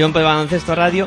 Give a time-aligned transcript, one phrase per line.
[0.00, 1.06] pasión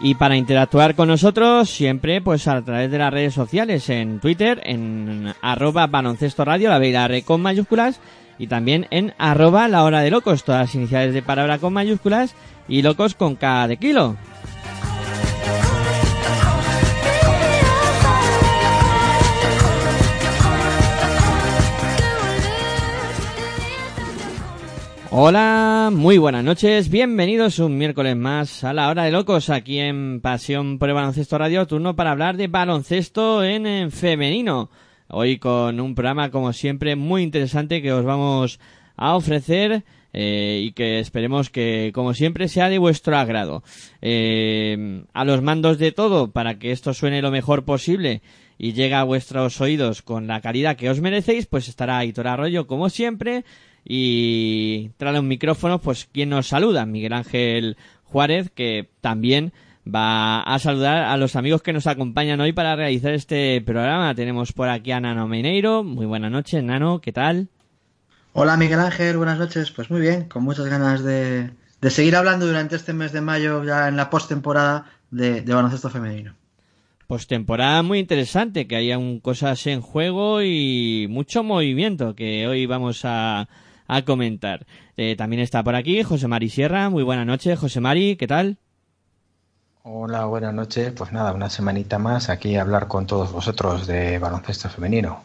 [0.05, 4.61] Y para interactuar con nosotros, siempre pues a través de las redes sociales, en Twitter,
[4.65, 8.01] en arroba baloncesto radio, la veida con mayúsculas,
[8.37, 12.35] y también en arroba la hora de locos, todas las iniciales de palabra con mayúsculas
[12.67, 14.17] y locos con K de kilo.
[25.15, 30.23] Hola, muy buenas noches, bienvenidos un miércoles más a la hora de locos aquí en
[30.23, 34.71] Pasión por el Baloncesto Radio, turno para hablar de baloncesto en, femenino.
[35.09, 38.59] Hoy con un programa como siempre muy interesante que os vamos
[38.97, 39.85] a ofrecer
[40.15, 43.63] eh, y que esperemos que como siempre sea de vuestro agrado.
[44.01, 48.23] Eh, a los mandos de todo para que esto suene lo mejor posible
[48.57, 52.67] y llegue a vuestros oídos con la calidad que os merecéis, pues estará Aitor Arroyo
[52.67, 53.45] como siempre
[53.85, 59.53] y trae un micrófono, pues quien nos saluda, Miguel Ángel Juárez, que también
[59.87, 64.15] va a saludar a los amigos que nos acompañan hoy para realizar este programa.
[64.15, 65.83] Tenemos por aquí a Nano Mineiro.
[65.83, 67.49] Muy buenas noches, Nano, ¿qué tal?
[68.33, 69.71] Hola Miguel Ángel, buenas noches.
[69.73, 71.51] Pues muy bien, con muchas ganas de,
[71.81, 75.91] de seguir hablando durante este mes de mayo, ya en la postemporada de, de baloncesto
[75.91, 76.35] femenino.
[77.09, 83.01] Postemporada muy interesante, que haya un, cosas en juego y mucho movimiento que hoy vamos
[83.05, 83.49] a,
[83.97, 84.67] a comentar.
[84.97, 86.89] Eh, también está por aquí José Mari Sierra.
[86.91, 88.59] Muy buenas noches, José Mari, ¿qué tal?
[89.85, 90.93] Hola, buenas noches.
[90.97, 95.23] Pues nada, una semanita más aquí a hablar con todos vosotros de baloncesto femenino.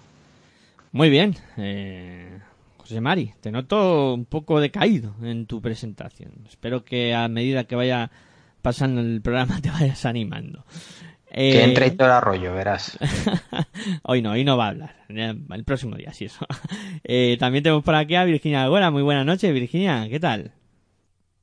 [0.92, 1.36] Muy bien.
[1.58, 2.40] Eh,
[2.78, 6.32] José Mari, te noto un poco decaído en tu presentación.
[6.48, 8.12] Espero que a medida que vaya
[8.62, 10.66] pasando el programa te vayas animando.
[11.38, 12.98] Que entre todo el Arroyo, verás.
[14.02, 14.96] hoy no, hoy no va a hablar.
[15.08, 16.46] El próximo día, sí, eso.
[17.10, 18.90] Eh, también tenemos por aquí a Virginia Alguera.
[18.90, 20.08] Muy buenas noches, Virginia.
[20.10, 20.52] ¿Qué tal?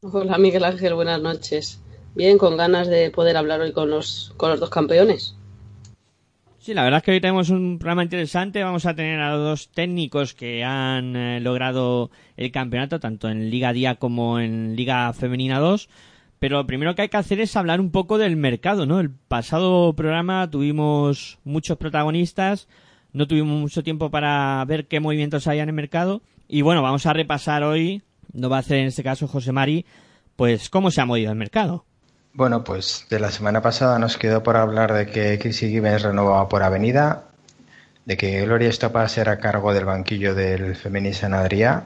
[0.02, 0.94] Hola, Miguel Ángel.
[0.94, 1.80] Buenas noches.
[2.14, 5.36] Bien, con ganas de poder hablar hoy con los, con los dos campeones.
[6.58, 8.64] Sí, la verdad es que hoy tenemos un programa interesante.
[8.64, 13.48] Vamos a tener a los dos técnicos que han eh, logrado el campeonato, tanto en
[13.48, 15.88] Liga Día como en Liga Femenina 2
[16.44, 19.00] pero lo primero que hay que hacer es hablar un poco del mercado, ¿no?
[19.00, 22.68] El pasado programa tuvimos muchos protagonistas,
[23.14, 26.20] no tuvimos mucho tiempo para ver qué movimientos hay en el mercado.
[26.46, 28.02] Y bueno, vamos a repasar hoy,
[28.34, 29.86] no va a hacer en este caso José Mari,
[30.36, 31.86] pues cómo se ha movido el mercado.
[32.34, 36.46] Bueno, pues de la semana pasada nos quedó por hablar de que Chrissy Gibbons renovaba
[36.50, 37.24] por Avenida,
[38.04, 41.84] de que Gloria Estopa será cargo del banquillo del Femení San Adrià,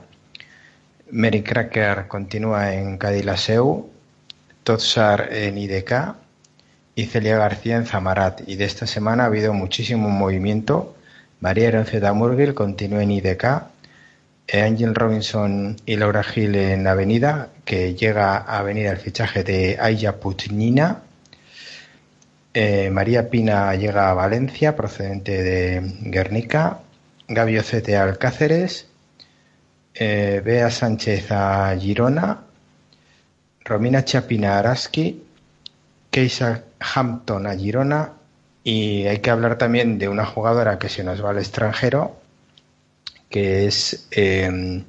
[1.13, 3.89] Mary Cracker continúa en Cadilaseu,
[4.69, 6.15] Totsar en IDK
[6.95, 8.43] y Celia García en Zamarat.
[8.47, 10.95] Y de esta semana ha habido muchísimo movimiento.
[11.41, 13.45] María Eronceta Murgil continúa en IDK,
[14.53, 20.21] Angel Robinson y Laura Gil en Avenida, que llega a venir el fichaje de Aya
[20.21, 20.99] Putnina.
[22.53, 26.81] Eh, María Pina llega a Valencia, procedente de Guernica.
[27.27, 28.87] Gaby Ocete a Alcáceres.
[29.95, 32.48] Eh, Bea Sánchez a Girona.
[33.69, 35.23] Romina Chapina Araski.
[36.11, 38.13] Keisa Hampton a Girona.
[38.65, 42.17] Y hay que hablar también de una jugadora que se nos va al extranjero,
[43.31, 44.83] que es, eh,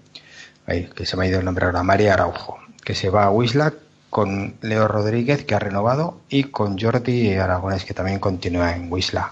[0.96, 3.74] que se me ha ido el nombre ahora, María Araujo, que se va a Wisla
[4.10, 9.32] con Leo Rodríguez, que ha renovado, y con Jordi Aragonés, que también continúa en Wisla.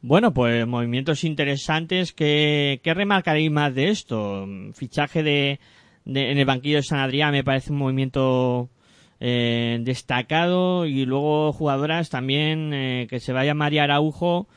[0.00, 2.12] Bueno, pues movimientos interesantes.
[2.12, 4.46] ¿Qué, qué remarcaréis más de esto?
[4.72, 5.60] Fichaje de,
[6.08, 8.68] de, en el banquillo de San Adrián me parece un movimiento
[9.20, 14.48] eh, destacado y luego jugadoras también eh, que se vaya María Araujo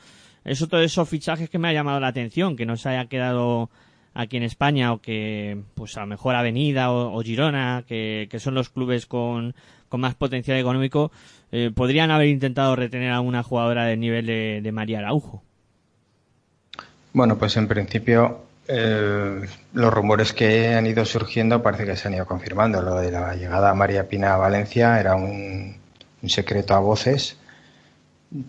[0.44, 3.06] es otro de esos fichajes que me ha llamado la atención, que no se haya
[3.06, 3.70] quedado
[4.14, 8.68] aquí en España o que, pues a lo mejor Avenida o, Girona, que, son los
[8.68, 9.54] clubes con,
[9.88, 11.12] con más potencial económico,
[11.52, 15.42] eh, podrían haber intentado retener a una jugadora del nivel de, de María Araujo.
[17.12, 18.40] Bueno, pues en principio
[18.74, 22.80] eh, los rumores que han ido surgiendo parece que se han ido confirmando.
[22.80, 25.76] Lo de la llegada a María Pina a Valencia era un,
[26.26, 27.36] secreto a voces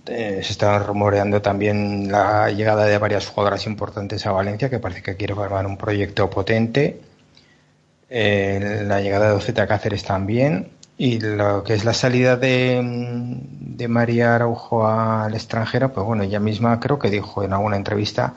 [0.06, 5.02] eh, se está rumoreando también la llegada de varias jugadoras importantes a Valencia, que parece
[5.02, 7.02] que quiere formar un proyecto potente.
[8.10, 10.72] Eh, la llegada de Oceta Cáceres también.
[10.98, 16.40] Y lo que es la salida de, de María Araujo al extranjero, pues bueno, ella
[16.40, 18.36] misma creo que dijo en alguna entrevista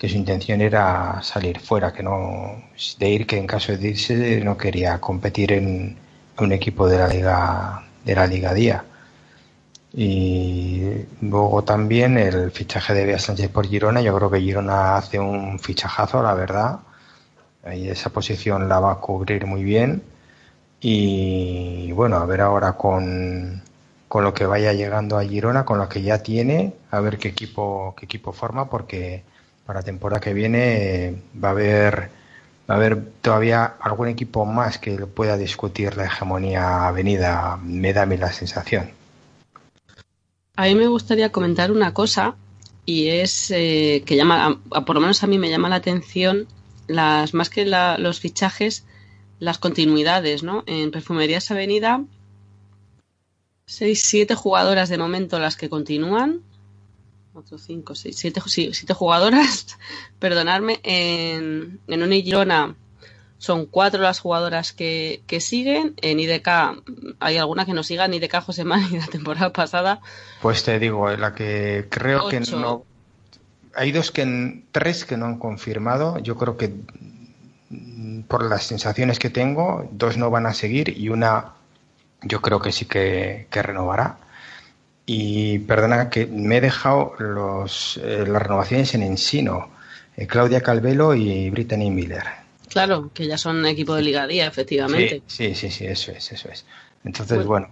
[0.00, 2.62] que su intención era salir fuera, que no
[2.98, 5.94] de ir, que en caso de irse no quería competir en
[6.38, 8.82] un equipo de la liga de la Liga Día.
[9.92, 10.84] Y
[11.20, 14.00] luego también el fichaje de Bea Sánchez por Girona.
[14.00, 16.80] Yo creo que Girona hace un fichajazo, la verdad.
[17.70, 20.02] Y esa posición la va a cubrir muy bien.
[20.80, 23.62] Y bueno, a ver ahora con,
[24.08, 27.28] con lo que vaya llegando a Girona, con lo que ya tiene, a ver qué
[27.28, 29.24] equipo, qué equipo forma, porque
[29.70, 32.10] para la temporada que viene va a haber
[32.68, 38.02] va a haber todavía algún equipo más que pueda discutir la hegemonía avenida, me da
[38.02, 38.90] a mí la sensación.
[40.56, 42.34] A mí me gustaría comentar una cosa
[42.84, 46.48] y es eh, que llama, a, por lo menos a mí me llama la atención
[46.88, 48.84] las más que la, los fichajes,
[49.38, 50.64] las continuidades, ¿no?
[50.66, 52.02] En Perfumerías Avenida,
[53.66, 56.40] seis, siete jugadoras de momento las que continúan.
[57.32, 59.78] Otro cinco, seis, siete, sí, siete jugadoras,
[60.18, 60.80] perdonadme.
[60.82, 62.02] En, en
[63.38, 65.94] son cuatro las jugadoras que, que, siguen.
[66.02, 66.48] En IDK
[67.20, 70.00] hay alguna que no siga, en IDK José Mani la temporada pasada.
[70.42, 72.28] Pues te digo, la que creo Ocho.
[72.28, 72.84] que no.
[73.74, 76.18] Hay dos que tres que no han confirmado.
[76.18, 76.74] Yo creo que
[78.28, 81.52] por las sensaciones que tengo, dos no van a seguir y una
[82.22, 84.18] yo creo que sí que, que renovará.
[85.06, 89.70] Y perdona que me he dejado los, eh, las renovaciones en Ensino,
[90.16, 92.24] eh, Claudia Calvelo y Brittany Miller.
[92.68, 95.22] Claro, que ya son equipo de Liga Día, efectivamente.
[95.26, 96.64] Sí, sí, sí, sí eso es, eso es.
[97.04, 97.68] Entonces, bueno, bueno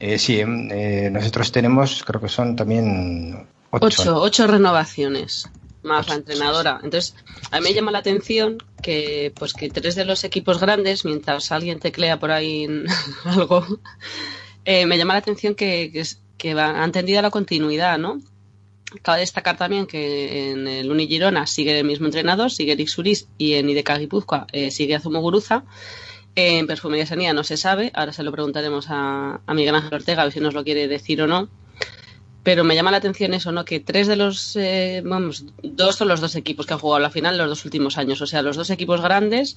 [0.00, 5.48] eh, sí, eh, nosotros tenemos, creo que son también ocho, ocho, ocho renovaciones
[5.82, 6.80] más la entrenadora.
[6.82, 7.14] Entonces,
[7.50, 11.52] a mí me llama la atención que, pues, que tres de los equipos grandes, mientras
[11.52, 12.66] alguien teclea por ahí
[13.24, 13.66] algo,
[14.64, 16.04] eh, me llama la atención que, que,
[16.40, 18.18] que va, han la continuidad, ¿no?
[19.02, 23.54] Cabe destacar también que en el Unigirona sigue el mismo entrenador, sigue Eric Suris, y
[23.54, 25.64] en IDK Guipúzcoa eh, sigue Azumo Guruza.
[26.34, 30.22] En Perfumería Sanía no se sabe, ahora se lo preguntaremos a, a, Miguel Ángel Ortega
[30.22, 31.48] a ver si nos lo quiere decir o no.
[32.42, 33.66] Pero me llama la atención eso, ¿no?
[33.66, 37.10] Que tres de los, eh, vamos, dos son los dos equipos que han jugado la
[37.10, 38.22] final los dos últimos años.
[38.22, 39.56] O sea, los dos equipos grandes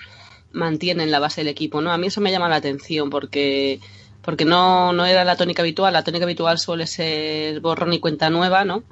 [0.51, 1.93] mantienen la base del equipo, ¿no?
[1.93, 3.79] A mí eso me llama la atención porque
[4.23, 5.93] porque no, no era la tónica habitual.
[5.93, 8.83] La tónica habitual suele ser borrón y cuenta nueva, ¿no?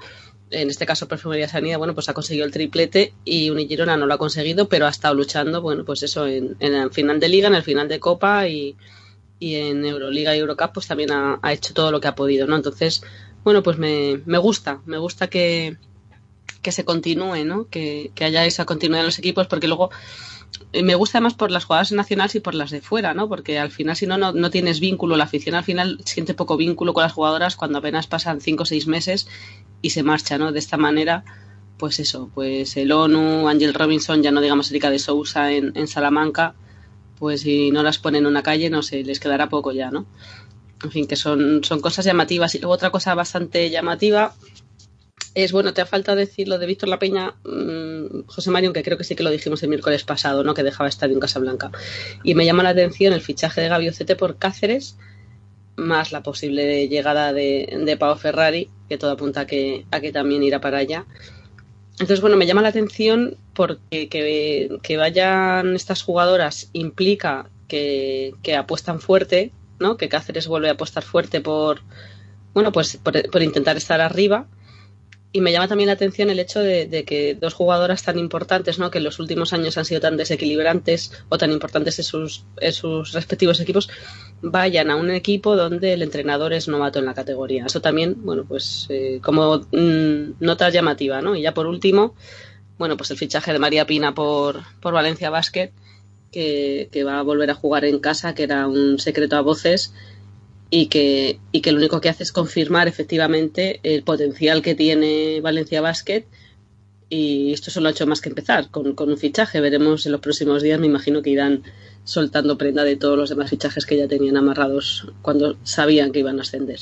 [0.51, 4.13] en este caso Perfumería Sanidad, bueno, pues ha conseguido el triplete y Unigirona no lo
[4.13, 7.47] ha conseguido, pero ha estado luchando, bueno, pues eso, en, en el final de Liga,
[7.47, 8.75] en el final de Copa y,
[9.39, 12.47] y en Euroliga y Eurocup, pues también ha, ha, hecho todo lo que ha podido,
[12.47, 12.55] ¿no?
[12.55, 13.01] Entonces,
[13.43, 15.77] bueno, pues me, me gusta, me gusta que,
[16.61, 17.67] que se continúe, ¿no?
[17.69, 19.89] Que, que haya esa continuidad en los equipos, porque luego
[20.73, 23.27] me gusta más por las jugadoras nacionales y por las de fuera, ¿no?
[23.27, 26.93] Porque al final, si no, no, tienes vínculo, la afición al final siente poco vínculo
[26.93, 29.27] con las jugadoras cuando apenas pasan cinco o seis meses
[29.81, 30.51] y se marcha, ¿no?
[30.51, 31.23] De esta manera,
[31.77, 35.87] pues eso, pues el ONU, Angel Robinson, ya no digamos Erika de Sousa en, en
[35.87, 36.55] Salamanca,
[37.19, 40.05] pues si no las ponen en una calle, no sé, les quedará poco ya, ¿no?
[40.83, 42.55] En fin, que son, son cosas llamativas.
[42.55, 44.33] Y luego otra cosa bastante llamativa
[45.33, 48.83] es bueno, te ha faltado decir lo de Víctor La Peña, mm, José Mario, que
[48.83, 50.53] creo que sí que lo dijimos el miércoles pasado, ¿no?
[50.53, 51.71] Que dejaba Estadio en Casablanca.
[52.23, 54.97] Y me llama la atención el fichaje de Gabi Ocete por Cáceres,
[55.77, 60.11] más la posible llegada de, de Pau Ferrari, que todo apunta a que, a que
[60.11, 61.05] también irá para allá.
[61.93, 68.99] Entonces, bueno, me llama la atención porque que, vayan estas jugadoras implica que, que, apuestan
[68.99, 69.95] fuerte, ¿no?
[69.95, 71.83] Que Cáceres vuelve a apostar fuerte por,
[72.53, 74.47] bueno, pues por intentar estar arriba
[75.33, 78.91] y me llama también la atención el hecho de, que dos jugadoras tan importantes, ¿no?
[78.91, 83.13] que en los últimos años han sido tan desequilibrantes o tan importantes en sus, sus
[83.13, 83.89] respectivos equipos,
[84.41, 87.65] vayan a un equipo donde el entrenador es novato en la categoría.
[87.65, 91.35] Eso también, bueno, pues eh, como mm, nota llamativa, ¿no?
[91.35, 92.13] Y ya por último,
[92.77, 95.71] bueno, pues el fichaje de María Pina por, por Valencia Basket,
[96.31, 99.93] que, que va a volver a jugar en casa, que era un secreto a voces
[100.73, 105.41] y que, y que lo único que hace es confirmar efectivamente el potencial que tiene
[105.41, 106.25] Valencia Basket
[107.09, 109.59] y esto solo ha hecho más que empezar con, con, un fichaje.
[109.59, 111.63] Veremos en los próximos días, me imagino que irán
[112.05, 116.39] soltando prenda de todos los demás fichajes que ya tenían amarrados cuando sabían que iban
[116.39, 116.79] a ascender.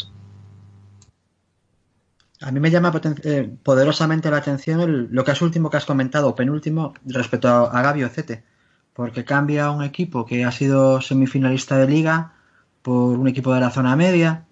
[2.41, 2.93] A mí me llama
[3.23, 7.81] eh, poderosamente la atención lo que es último que has comentado, penúltimo, respecto a, a
[7.81, 8.43] Gabi Ocete,
[8.93, 12.35] porque cambia un equipo que ha sido semifinalista de liga
[12.81, 14.45] por un equipo de la zona media.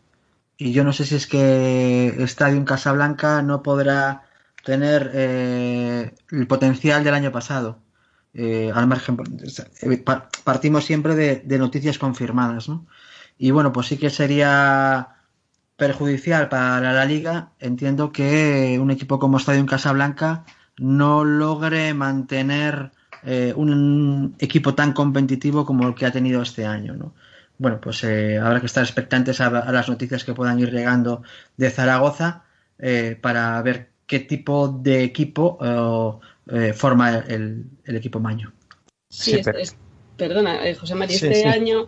[0.57, 4.23] Y yo no sé si es que Estadio en Casablanca no podrá
[4.67, 7.79] tener eh, el potencial del año pasado.
[8.33, 9.17] Eh, al margen,
[9.81, 10.03] eh,
[10.43, 12.85] partimos siempre de, noticias confirmadas, ¿no?
[13.37, 15.15] Y bueno, pues sí que sería
[15.77, 17.51] perjudicial para la liga.
[17.59, 20.43] Entiendo que un equipo como Estadio en Casablanca
[20.77, 22.91] no logre mantener
[23.55, 27.13] un equipo tan competitivo como el que ha tenido este año, ¿no?
[27.57, 31.23] Bueno, pues eh, habrá que estar expectantes a, las noticias que puedan ir llegando
[31.57, 32.43] de Zaragoza
[32.79, 36.21] eh, para ver qué tipo de equipo
[36.51, 38.53] eh, forma el, equipo Maño.
[39.09, 39.41] Sí,
[40.17, 41.87] perdona, José María, este año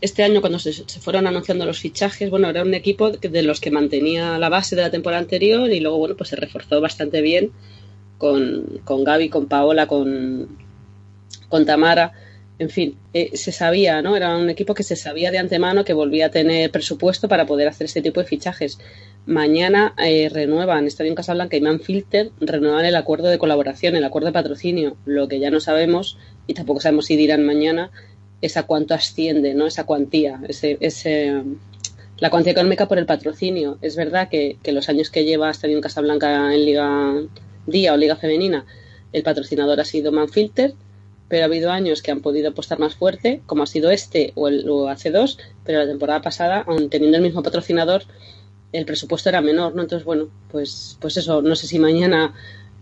[0.00, 3.70] este año cuando se, fueron anunciando los fichajes, bueno, era un equipo de los que
[3.70, 7.50] mantenía la base de la temporada anterior y luego, bueno, pues se reforzó bastante bien
[8.16, 10.56] con, con Gaby, con Paola, con,
[11.48, 12.12] con Tamara
[12.58, 14.16] en fin, eh, se sabía, ¿no?
[14.16, 17.68] Era un equipo que se sabía de antemano que volvía a tener presupuesto para poder
[17.68, 18.78] hacer este tipo de fichajes.
[19.26, 24.32] Mañana eh, renuevan Estadio Casablanca y Manfilter renuevan el acuerdo de colaboración, el acuerdo de
[24.32, 24.96] patrocinio.
[25.04, 27.92] Lo que ya no sabemos, y tampoco sabemos si dirán mañana,
[28.40, 29.66] es a cuánto asciende, ¿no?
[29.66, 31.42] Esa cuantía, ese, ese,
[32.18, 33.78] la cuantía económica por el patrocinio.
[33.82, 37.14] Es verdad que, que los años que lleva Estadio Casablanca en Liga
[37.66, 38.66] Día o Liga Femenina,
[39.12, 40.74] el patrocinador ha sido Manfilter
[41.28, 44.48] pero ha habido años que han podido apostar más fuerte, como ha sido este o,
[44.48, 48.02] el, hace dos, pero la temporada pasada, aun teniendo el mismo patrocinador,
[48.72, 49.82] el presupuesto era menor, ¿no?
[49.82, 52.34] Entonces, bueno, pues, pues eso, no sé si mañana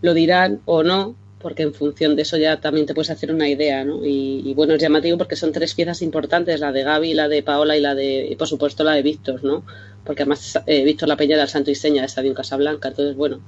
[0.03, 3.49] lo dirán o no, porque en función de eso ya también te puedes hacer una
[3.49, 4.05] idea, ¿no?
[4.05, 7.77] Y, bueno, es llamativo porque son tres piezas importantes, la de Gaby, la de Paola
[7.77, 9.65] y la de, y por supuesto, la de Víctor, ¿no?
[10.05, 13.17] Porque además eh, Víctor La Peña del Santo y Seña de Estadio en Casablanca, entonces,
[13.17, 13.41] bueno,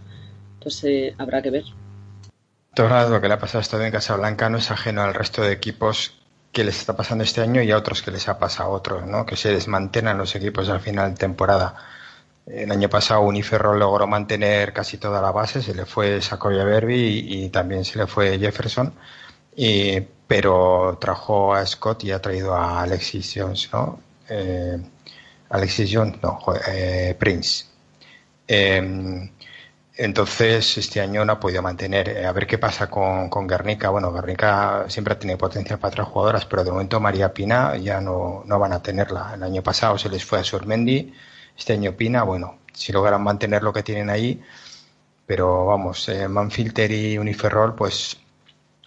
[0.60, 1.64] pues eh, habrá que ver
[2.78, 5.52] lo que le ha pasado a Estadio en Casablanca no es ajeno al resto de
[5.52, 6.14] equipos
[6.52, 9.06] que les está pasando este año y a otros que les ha pasado a otros,
[9.06, 9.26] ¿no?
[9.26, 11.74] que se desmantelan los equipos al final de temporada.
[12.46, 17.26] El año pasado Uniferro logró mantener casi toda la base, se le fue Sacovia Berbi
[17.28, 18.94] y, también se le fue Jefferson,
[20.26, 24.00] pero trajo a Scott y ha traído a Alexis Jones, ¿no?
[24.28, 24.78] Eh,
[25.50, 27.66] Alexis Jones, no, eh, Prince.
[28.46, 29.30] Eh,
[29.98, 32.08] entonces, este año no ha podido mantener.
[32.08, 33.90] Eh, a ver qué pasa con, con Guernica.
[33.90, 38.00] Bueno, Guernica siempre ha tenido potencial para otras jugadoras, pero de momento María Pina ya
[38.00, 39.32] no, no van a tenerla.
[39.34, 41.12] El año pasado se les fue a Surmendi,
[41.56, 44.40] este año Pina, bueno, si logran mantener lo que tienen ahí,
[45.26, 48.18] pero vamos, eh, Manfilter y Uniferrol, pues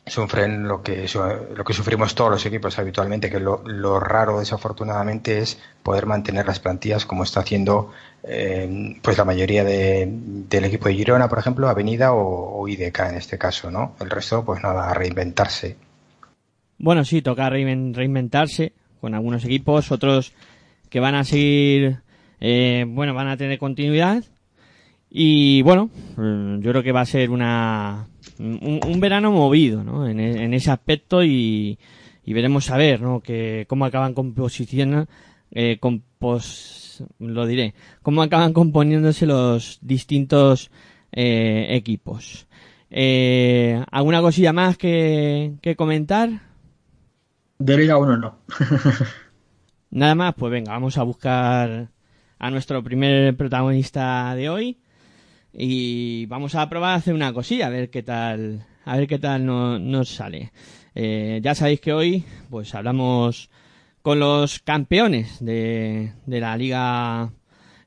[0.05, 1.07] sufren lo que,
[1.55, 6.47] lo que sufrimos todos los equipos habitualmente, que lo, lo raro desafortunadamente es poder mantener
[6.47, 7.91] las plantillas como está haciendo
[8.23, 13.15] eh, pues la mayoría de, del equipo de Girona, por ejemplo, Avenida o, IDK en
[13.15, 13.95] este caso, ¿no?
[13.99, 15.77] El resto, pues nada, a reinventarse.
[16.77, 20.33] Bueno, sí, toca reinventarse con algunos equipos, otros
[20.89, 22.01] que van a seguir,
[22.39, 24.23] eh, bueno, van a tener continuidad
[25.09, 28.07] Y bueno, mm, yo creo que va a ser una
[28.39, 30.07] un, verano movido ¿no?
[30.07, 31.77] en, en, ese aspecto y,
[32.23, 33.21] y veremos a ver ¿no?
[33.21, 35.07] que, cómo acaban composición,
[35.51, 40.71] eh, compos, lo diré, cómo acaban componiéndose los distintos
[41.11, 42.47] eh, equipos.
[42.89, 46.29] Eh, ¿Alguna cosilla más que, que comentar?
[47.57, 48.37] De Liga 1 no.
[49.91, 51.89] Nada más, pues venga, vamos a buscar
[52.39, 54.77] a nuestro primer protagonista de hoy
[55.53, 59.19] y vamos a probar a hacer una cosilla, a ver qué tal, a ver qué
[59.19, 60.51] tal nos sale.
[60.95, 63.49] Eh, ya sabéis que hoy, pues hablamos
[64.01, 67.31] con los campeones de, de la Liga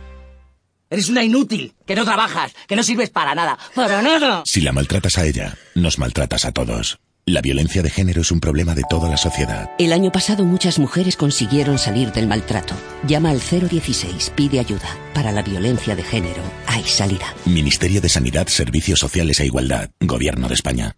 [0.91, 3.57] Eres una inútil, que no trabajas, que no sirves para nada.
[3.73, 4.43] ¡Para nada!
[4.45, 6.99] Si la maltratas a ella, nos maltratas a todos.
[7.25, 9.69] La violencia de género es un problema de toda la sociedad.
[9.79, 12.75] El año pasado muchas mujeres consiguieron salir del maltrato.
[13.07, 14.89] Llama al 016, pide ayuda.
[15.13, 17.35] Para la violencia de género hay salida.
[17.45, 19.91] Ministerio de Sanidad, Servicios Sociales e Igualdad.
[20.01, 20.97] Gobierno de España.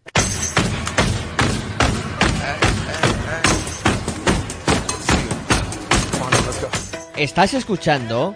[7.16, 8.36] Estás escuchando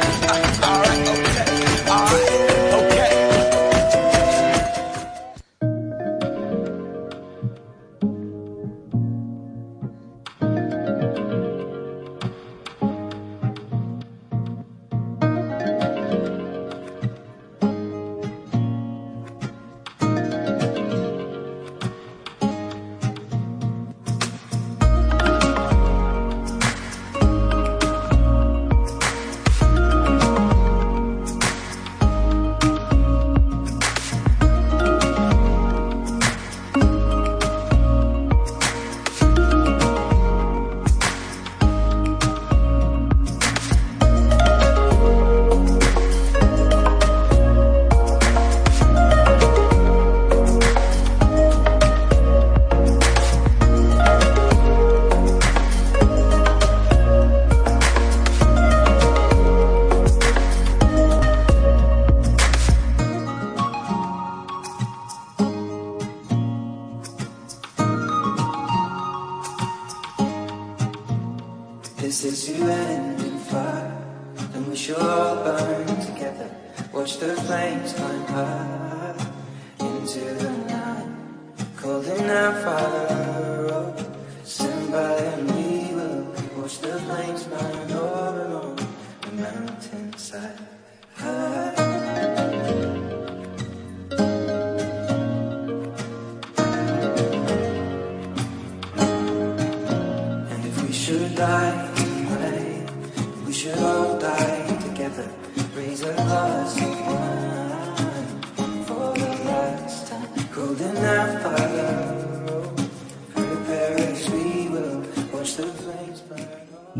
[77.21, 78.90] the flames climb high.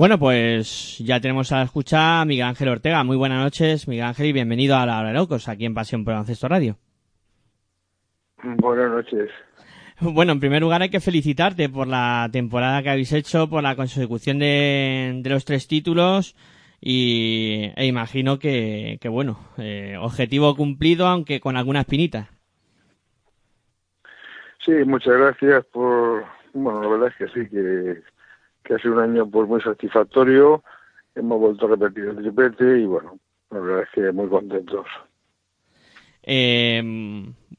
[0.02, 3.04] Bueno, pues ya tenemos a la escucha a Miguel Ángel Ortega.
[3.04, 6.04] Muy buenas noches, Miguel Ángel, y bienvenido a La Hora de Locos, aquí en Pasión
[6.04, 6.76] por Ancesto Radio.
[8.42, 9.30] Buenas noches.
[10.00, 13.76] Bueno, en primer lugar hay que felicitarte por la temporada que habéis hecho, por la
[13.76, 16.36] consecución de, los tres títulos
[16.82, 22.32] y e imagino que, que bueno, eh, objetivo cumplido, aunque con alguna espinita.
[24.66, 28.02] Sí, muchas gracias por, bueno, la verdad es que sí, que
[28.64, 30.64] que ha sido un año pues muy satisfactorio.
[31.16, 33.20] Hemos vuelto a repetir el triplete y bueno,
[33.50, 34.86] la verdad es que muy contentos.
[36.24, 36.82] Eh,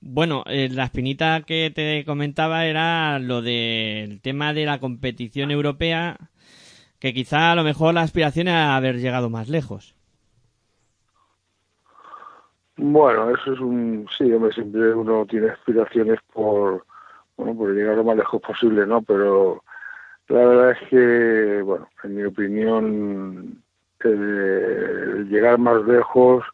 [0.01, 6.17] bueno, eh, la espinita que te comentaba era lo del tema de la competición europea,
[6.99, 9.95] que quizá a lo mejor la aspiración era haber llegado más lejos.
[12.77, 14.09] Bueno, eso es un...
[14.17, 16.85] Sí, hombre, siempre uno tiene aspiraciones por,
[17.37, 19.03] bueno, por llegar lo más lejos posible, ¿no?
[19.03, 19.63] Pero
[20.33, 23.63] la verdad es que, bueno, en mi opinión,
[24.01, 26.45] el llegar más lejos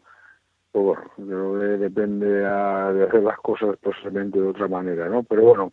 [0.70, 5.22] pues bueno, creo que depende de hacer las cosas posiblemente de otra manera, ¿no?
[5.22, 5.72] Pero bueno,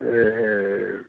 [0.00, 1.00] eh,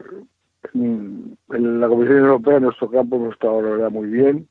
[0.73, 1.37] en
[1.81, 4.47] la Comisión Europea en nuestro campo hemos estado la verdad muy bien,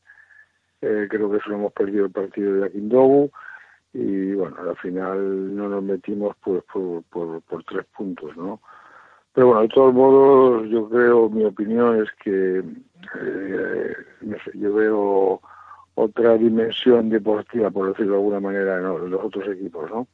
[0.82, 3.30] eh, creo que solo hemos perdido el partido de Akindogu
[3.94, 8.60] y bueno, al final no nos metimos pues por, por, tres puntos, ¿no?
[9.34, 14.74] Pero bueno, de todos modos, yo creo, mi opinión es que, eh, no sé, yo
[14.74, 15.40] veo
[15.94, 20.06] otra dimensión deportiva, por decirlo de alguna manera, en los otros equipos, ¿no?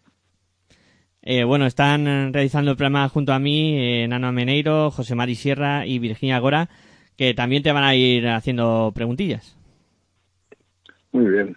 [1.23, 5.85] Eh, bueno, están realizando el programa junto a mí eh, Nano Meneiro, José Mari Sierra
[5.85, 6.69] y Virginia Gora,
[7.17, 9.57] que también te van a ir haciendo preguntillas.
[11.13, 11.57] Muy bien.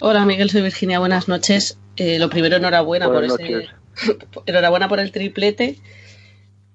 [0.00, 1.78] Hola Miguel, soy Virginia, buenas noches.
[1.96, 3.68] Eh, lo primero, enhorabuena por ese...
[4.46, 5.76] enhorabuena por el triplete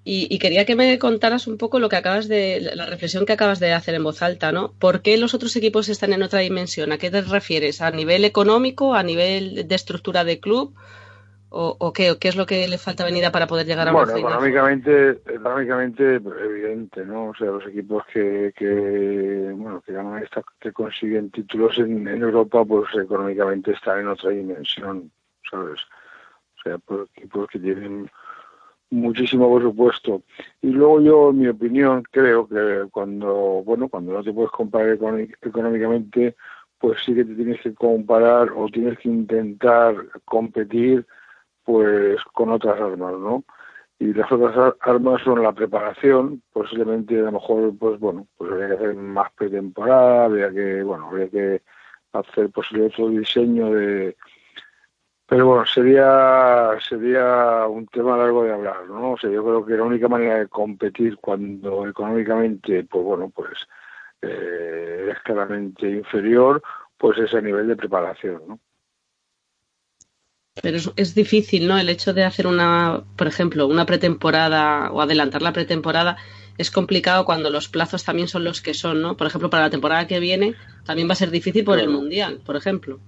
[0.07, 3.59] y, quería que me contaras un poco lo que acabas de, la reflexión que acabas
[3.59, 4.71] de hacer en voz alta, ¿no?
[4.73, 6.91] ¿Por qué los otros equipos están en otra dimensión?
[6.91, 7.81] ¿A qué te refieres?
[7.81, 8.93] ¿A nivel económico?
[8.93, 10.75] ¿A nivel de estructura de club?
[11.49, 14.19] ¿O, qué, qué, es lo que le falta venida para poder llegar a bueno, una
[14.19, 17.29] económicamente, económicamente, evidente, ¿no?
[17.29, 22.21] O sea, los equipos que, que bueno, que ganan esta, que consiguen títulos en, en
[22.21, 25.09] Europa, pues económicamente están en otra dimensión,
[25.49, 25.79] ¿sabes?
[26.57, 28.11] O sea, por equipos que tienen
[28.89, 30.21] muchísimo por supuesto
[30.62, 34.98] y luego yo en mi opinión creo que cuando bueno cuando no te puedes comparar
[35.41, 36.36] económicamente
[36.78, 41.06] pues sí que te tienes que comparar o tienes que intentar competir
[41.63, 43.43] pues con otras armas no
[43.98, 48.67] y las otras armas son la preparación posiblemente a lo mejor pues bueno pues habría
[48.69, 51.62] que hacer más pretemporada habría que bueno habría que
[52.13, 54.15] hacer posible otro diseño de
[55.27, 59.13] pero bueno, sería, sería un tema largo de hablar, ¿no?
[59.13, 63.53] O sea, yo creo que la única manera de competir cuando económicamente, pues bueno, pues
[64.21, 66.61] eh, es claramente inferior,
[66.97, 68.59] pues es a nivel de preparación, ¿no?
[70.61, 71.77] Pero es, es, difícil, ¿no?
[71.77, 76.17] El hecho de hacer una, por ejemplo, una pretemporada o adelantar la pretemporada
[76.57, 79.17] es complicado cuando los plazos también son los que son, ¿no?
[79.17, 82.41] Por ejemplo, para la temporada que viene también va a ser difícil por el Mundial,
[82.45, 82.99] por ejemplo.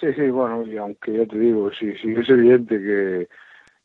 [0.00, 2.78] Sí, sí, bueno, y aunque ya te digo, sí, sí es evidente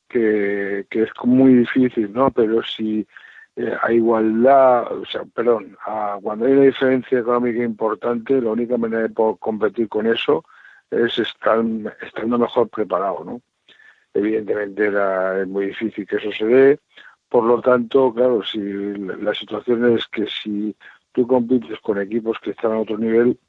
[0.07, 2.29] que, que, es muy difícil, ¿no?
[2.29, 3.07] Pero si
[3.55, 8.77] eh, a igualdad, o sea, perdón, a, cuando hay una diferencia económica importante, la única
[8.77, 10.45] manera de poder competir con eso
[10.91, 11.63] es estar,
[12.01, 13.41] estando mejor preparado, ¿no?
[14.13, 16.79] Evidentemente era, es muy difícil que eso se dé,
[17.29, 20.75] por lo tanto, claro, si la situación es que si
[21.11, 23.39] tú compites con equipos que están a otro nivel,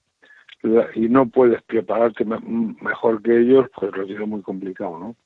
[0.95, 5.17] y no puedes prepararte mejor que ellos, pues lo tiene muy complicado, ¿no?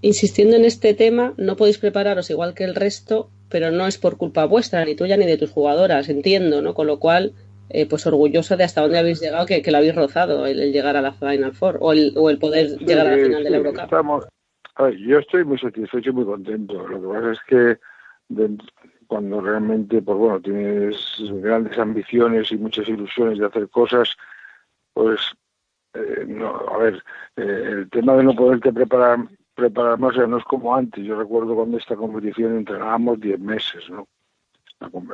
[0.00, 4.16] Insistiendo en este tema, no podéis prepararos igual que el resto, pero no es por
[4.16, 6.74] culpa vuestra, ni tuya, ni de tus jugadoras, entiendo, ¿no?
[6.74, 7.34] Con lo cual,
[7.70, 10.96] eh, pues orgulloso de hasta dónde habéis llegado, que, que lo habéis rozado, el, llegar
[10.96, 13.56] a la Final Four, o el, o el poder llegar a la final de la
[13.58, 13.84] Eurocup.
[13.84, 14.26] Estamos,
[15.06, 16.86] yo estoy muy satisfecho y muy contento.
[16.88, 17.78] Lo que pasa es que
[19.12, 20.96] cuando realmente, pues bueno, tienes
[21.42, 24.16] grandes ambiciones y muchas ilusiones de hacer cosas,
[24.94, 25.20] pues,
[25.92, 27.04] eh, no, a ver,
[27.36, 29.18] eh, el tema de no poderte preparar
[29.54, 31.04] preparar más ya no es como antes.
[31.04, 34.08] Yo recuerdo cuando esta competición entrenábamos 10 meses, ¿no?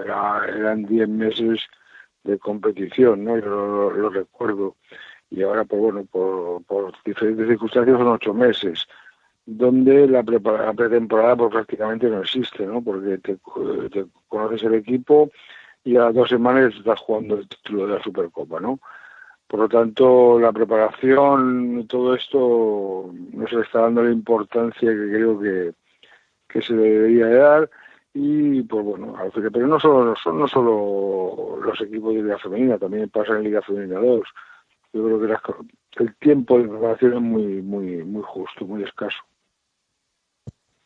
[0.00, 1.58] Era, eran 10 meses
[2.22, 3.37] de competición, ¿no?
[3.37, 4.76] Yo lo, recuerdo.
[5.28, 8.87] Y ahora, pues bueno, por, por diferentes circunstancias son 8 meses
[9.50, 12.82] donde la, pretemporada pues, prácticamente no existe, ¿no?
[12.82, 13.38] Porque te,
[14.28, 15.30] conoces el equipo
[15.82, 18.78] y a dos semanas estás jugando el título de la Supercopa, ¿no?
[19.46, 25.08] Por lo tanto, la preparación, todo esto no se le está dando la importancia que
[25.12, 25.72] creo que,
[26.46, 27.70] que se debería dar
[28.12, 29.14] y pues bueno,
[29.50, 33.98] pero no solo, no solo los equipos de Liga Femenina, también pasa en Liga Femenina
[33.98, 34.22] 2.
[34.92, 39.18] Yo creo que el tiempo de preparación es muy, muy, muy justo, muy escaso.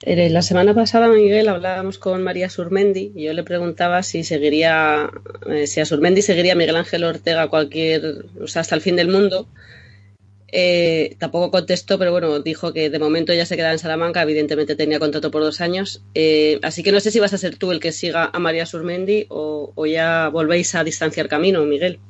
[0.05, 5.09] Eh, la semana pasada, Miguel, hablábamos con María Surmendi y yo le preguntaba si seguiría,
[5.47, 9.09] eh, si a Surmendi seguiría Miguel Ángel Ortega cualquier, o sea, hasta el fin del
[9.09, 9.47] mundo.
[10.55, 14.75] Eh, tampoco contestó, pero bueno, dijo que de momento ya se quedaba en Salamanca, evidentemente
[14.75, 16.05] tenía contrato por dos años.
[16.63, 19.27] Así que no sé si vas a ser tú el que siga a María Surmendi
[19.29, 22.01] o, ya volvéis a distanciar camino, Miguel.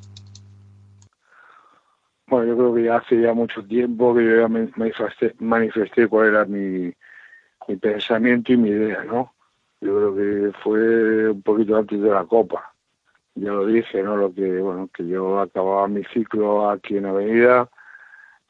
[2.26, 6.28] Bueno, yo creo que ya hace ya mucho tiempo que yo ya manifesté, manifesté cuál
[6.28, 6.90] era mi,
[7.68, 9.32] mi pensamiento y mi idea, ¿no?
[9.80, 12.72] Yo creo que fue un poquito antes de la Copa.
[13.34, 14.16] Ya lo dije, ¿no?
[14.16, 17.68] Lo que, bueno, que yo acababa mi ciclo aquí en Avenida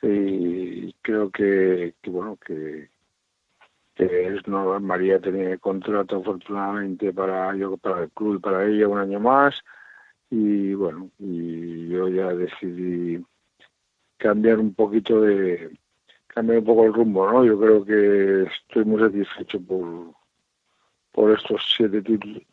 [0.03, 2.91] y creo que, bueno que,
[3.97, 8.99] es no María tenía contrato afortunadamente para yo para el club y para ella un
[8.99, 9.55] año más
[10.31, 13.25] y bueno y yo ya decidí
[14.17, 15.71] cambiar un poquito de
[16.35, 20.13] cambiar un poco el rumbo no yo creo que estoy muy satisfecho por
[21.13, 22.03] por estos siete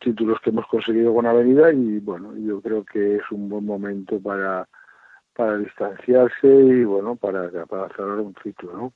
[0.00, 4.20] títulos que hemos conseguido con Avenida y bueno yo creo que es un buen momento
[4.20, 4.68] para
[5.40, 8.92] para distanciarse y bueno, para, para cerrar un ciclo, ¿no?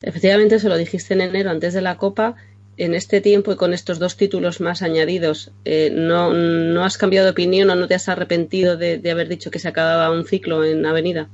[0.00, 2.36] Efectivamente, se lo dijiste en enero antes de la Copa.
[2.78, 7.26] En este tiempo y con estos dos títulos más añadidos, eh, ¿no, ¿no has cambiado
[7.26, 10.64] de opinión o no te has arrepentido de, haber dicho que se acababa un ciclo
[10.64, 11.28] en Avenida?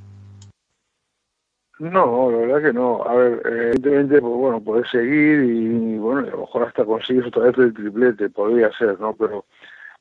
[1.78, 3.04] No, la verdad que no.
[3.04, 7.44] A ver, evidentemente, pues bueno, puedes seguir y, bueno, a lo mejor hasta consigues otra
[7.44, 9.14] vez el triplete, podría ser, ¿no?
[9.14, 9.44] Pero,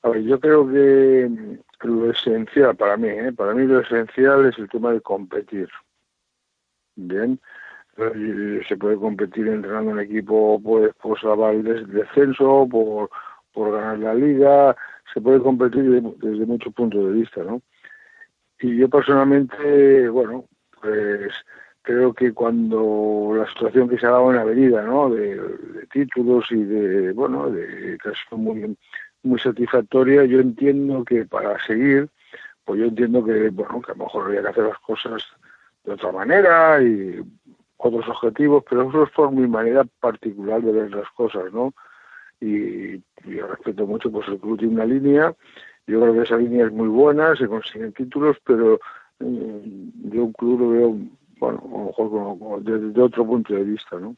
[0.01, 1.29] a ver, yo creo que
[1.81, 3.31] lo esencial para mí, ¿eh?
[3.31, 5.69] para mí lo esencial es el tema de competir.
[6.95, 7.39] Bien,
[8.67, 13.09] se puede competir entrenando un equipo pues, por salvar el descenso, por,
[13.53, 14.75] por ganar la liga,
[15.13, 17.61] se puede competir desde, muchos puntos de vista, ¿no?
[18.59, 20.45] Y yo personalmente, bueno,
[20.81, 21.31] pues
[21.87, 25.09] creo que cuando la situación que se ha dado en la avenida, ¿no?
[25.09, 25.39] De,
[25.93, 28.75] títulos y de, bueno, de que muy
[29.23, 30.25] muy satisfactoria.
[30.25, 32.09] Yo entiendo que para seguir,
[32.65, 35.23] pues yo entiendo que, bueno, que a lo mejor habría que hacer las cosas
[35.85, 37.21] de otra manera y
[37.77, 41.73] otros objetivos, pero eso es por mi manera particular de ver las cosas, ¿no?
[42.41, 45.33] Y, yo respeto mucho, pues el club tiene una línea,
[45.87, 48.77] yo creo que esa línea es muy buena, se consiguen títulos, pero
[49.19, 50.97] mm, yo un club lo veo,
[51.39, 54.15] bueno, a lo mejor desde otro punto de vista, ¿no?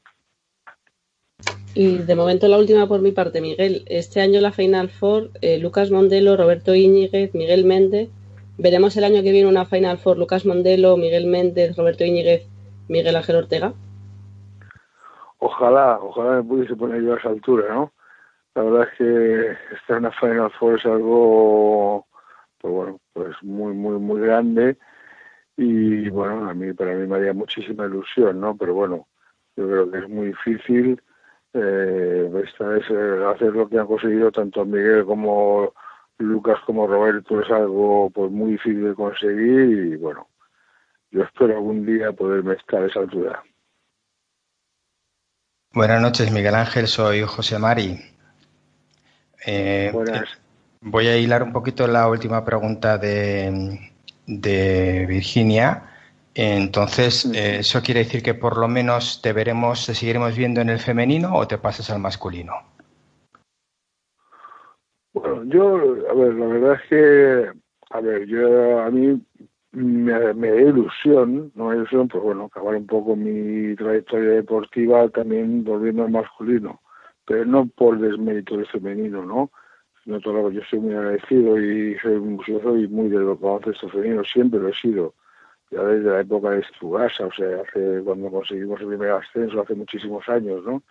[1.75, 3.83] Y de momento la última por mi parte, Miguel.
[3.87, 8.09] Este año la Final Four, eh, Lucas Mondelo, Roberto Íñiguez, Miguel Méndez.
[8.57, 12.47] Veremos el año que viene una Final Four, Lucas Mondelo, Miguel Méndez, Roberto Íñiguez,
[12.87, 13.73] Miguel Ángel Ortega.
[15.37, 17.93] Ojalá, ojalá me pudiese poner yo a esa altura, ¿no?
[18.55, 22.05] La verdad es que estar en una Final Four es algo,
[22.59, 24.75] pues bueno, pues muy, muy, muy grande
[25.61, 28.55] y bueno, a mí, para mí me haría muchísima ilusión, ¿no?
[28.55, 29.07] Pero bueno,
[29.55, 31.01] yo creo que es muy difícil
[31.53, 35.73] eh, esta es eh, hacer lo que han conseguido tanto Miguel como
[36.19, 40.27] Lucas como Roberto es algo pues muy difícil de conseguir y bueno,
[41.09, 43.43] yo espero algún día poderme estar a esa altura.
[45.73, 47.99] Buenas noches, Miguel Ángel, soy José Mari.
[49.45, 50.29] Eh, Buenas.
[50.81, 53.91] Voy a hilar un poquito la última pregunta de,
[54.29, 55.89] de Virginia
[56.41, 60.69] entonces, eh, ¿eso quiere decir que por lo menos te veremos, te seguiremos viendo en
[60.69, 62.53] el femenino o te pasas al masculino?
[65.11, 65.75] Bueno, yo,
[66.09, 69.21] a ver, la verdad es que, a ver, yo a mí
[69.71, 74.29] me, me da ilusión, no me da ilusión, pues bueno, acabar un poco mi trayectoria
[74.29, 76.79] deportiva también volviendo al masculino,
[77.25, 79.51] pero no por desmérito del femenino, ¿no?
[80.03, 84.59] Sino todo yo soy muy agradecido y soy, yo soy muy del baloncesto femenino, siempre
[84.59, 85.13] lo he sido
[85.71, 89.75] ya desde la época de Stugasa, o sea, hace, cuando conseguimos el primer ascenso, hace
[89.75, 90.81] muchísimos años, ¿no?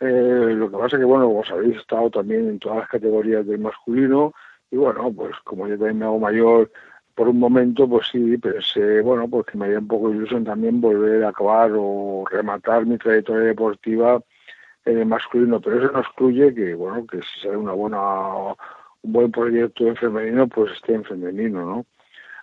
[0.00, 2.88] Eh, lo que pasa es que, bueno, como sabéis, he estado también en todas las
[2.88, 4.32] categorías del masculino
[4.70, 6.70] y, bueno, pues como yo también me hago mayor
[7.14, 10.44] por un momento, pues sí, pensé, bueno, pues que me haría un poco de ilusión
[10.44, 14.20] también volver a acabar o rematar mi trayectoria deportiva
[14.84, 17.98] el masculino, pero eso no excluye que, bueno, que si sale una buena,
[19.02, 21.86] un buen proyecto en femenino, pues esté en femenino, ¿no?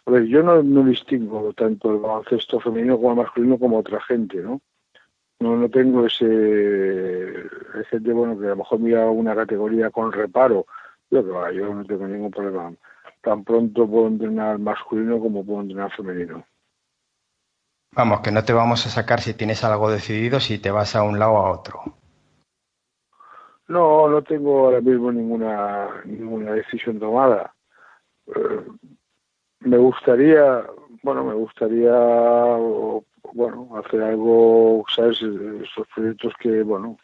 [0.05, 4.37] A ver, yo no, distingo tanto el baloncesto femenino como el masculino como otra gente,
[4.37, 4.61] ¿no?
[5.39, 6.25] No, no tengo ese...
[7.75, 10.65] Hay gente, bueno, que a lo mejor mira una categoría con reparo.
[11.09, 12.73] Yo, que yo no tengo ningún problema.
[13.21, 16.45] Tan pronto puedo entrenar masculino como puedo entrenar femenino.
[17.93, 21.03] Vamos, que no te vamos a sacar si tienes algo decidido, si te vas a
[21.03, 22.00] un lado o a otro.
[23.71, 27.53] No, no tengo ahora mismo ninguna ninguna decisión tomada.
[28.27, 28.65] Eh,
[29.61, 30.65] me gustaría,
[31.03, 31.93] bueno, me gustaría,
[33.33, 35.21] bueno, hacer algo, ¿sabes?
[35.21, 36.97] Esos proyectos que, bueno,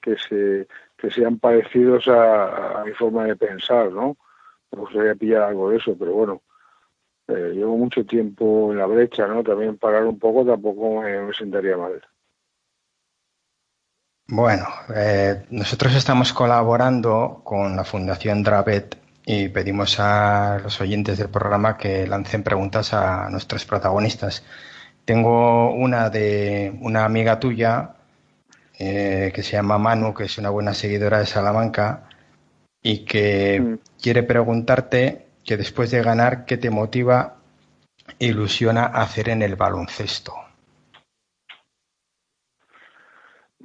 [0.00, 4.16] que se que sean parecidos a, mi forma de pensar, ¿no?
[4.72, 6.42] Me gustaría pillar algo de eso, pero bueno,
[7.28, 9.42] eh, llevo mucho tiempo en la brecha, ¿no?
[9.42, 12.00] También parar un poco tampoco me, sentaría mal.
[14.26, 21.28] Bueno, eh, nosotros estamos colaborando con la Fundación Dravet y pedimos a los oyentes del
[21.28, 24.42] programa que lancen preguntas a nuestros protagonistas.
[25.04, 27.96] Tengo una de una amiga tuya
[28.78, 32.08] eh, que se llama Manu, que es una buena seguidora de Salamanca
[32.82, 33.78] y que mm.
[34.00, 37.36] quiere preguntarte que después de ganar, ¿qué te motiva,
[38.18, 40.43] ilusiona hacer en el baloncesto?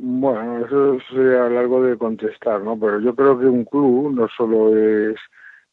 [0.02, 2.80] Bueno, eso sería largo de contestar, ¿no?
[2.80, 5.18] Pero yo creo que un club no solo es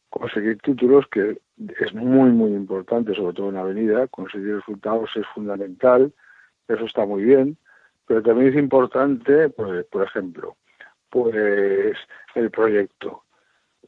[0.09, 1.39] conseguir títulos, que
[1.79, 6.13] es muy, muy importante, sobre todo en la avenida, conseguir resultados es fundamental,
[6.67, 7.57] eso está muy bien,
[8.05, 10.57] pero también es importante, pues, por ejemplo,
[11.09, 11.95] pues
[12.35, 13.23] el proyecto.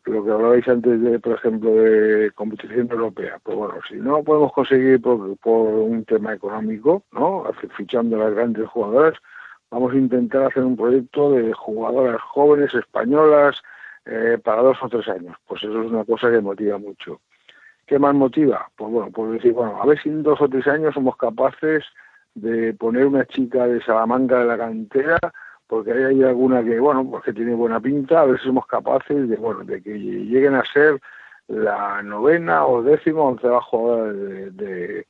[0.05, 3.39] Lo que hablabais antes de, por ejemplo, de competición europea.
[3.43, 7.43] Pues bueno, si no podemos conseguir por, un tema económico, ¿no?
[7.75, 9.19] Fichando a las grandes jugadoras,
[9.71, 13.61] vamos a intentar hacer un proyecto de jugadoras jóvenes españolas
[14.05, 15.35] eh, para dos o tres años.
[15.47, 17.21] Pues eso es una cosa que motiva mucho.
[17.85, 18.69] ¿Qué más motiva?
[18.75, 21.83] Pues bueno, pues decir, bueno, a ver si en dos o tres años somos capaces
[22.35, 25.17] de poner una chica de Salamanca de la cantera,
[25.67, 28.65] porque ahí hay alguna que, bueno, pues que tiene buena pinta, a ver si somos
[28.67, 30.99] capaces de, bueno, de que lleguen a ser
[31.47, 35.07] la novena o décima o onceava jugadora de,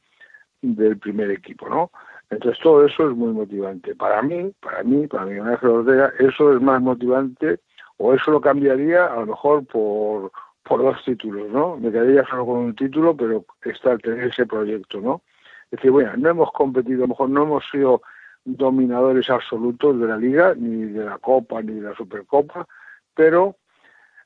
[0.62, 1.91] del primer equipo, ¿no?
[2.30, 3.96] Entonces todo eso es muy motivante.
[3.96, 7.60] Para mí, para mí, para mí, Ángel Ortega, eso es más motivante,
[7.98, 10.32] o eso lo cambiaría a lo mejor por,
[10.63, 11.78] por dos títulos, ¿no?
[11.78, 15.22] Me quedaría solo con un título, pero está tener ese proyecto, ¿no?
[15.65, 18.02] Es decir, bueno, no hemos competido, a lo mejor no hemos sido
[18.46, 22.68] dominadores absolutos de la liga, ni de la Copa, ni de la Supercopa,
[23.13, 23.56] pero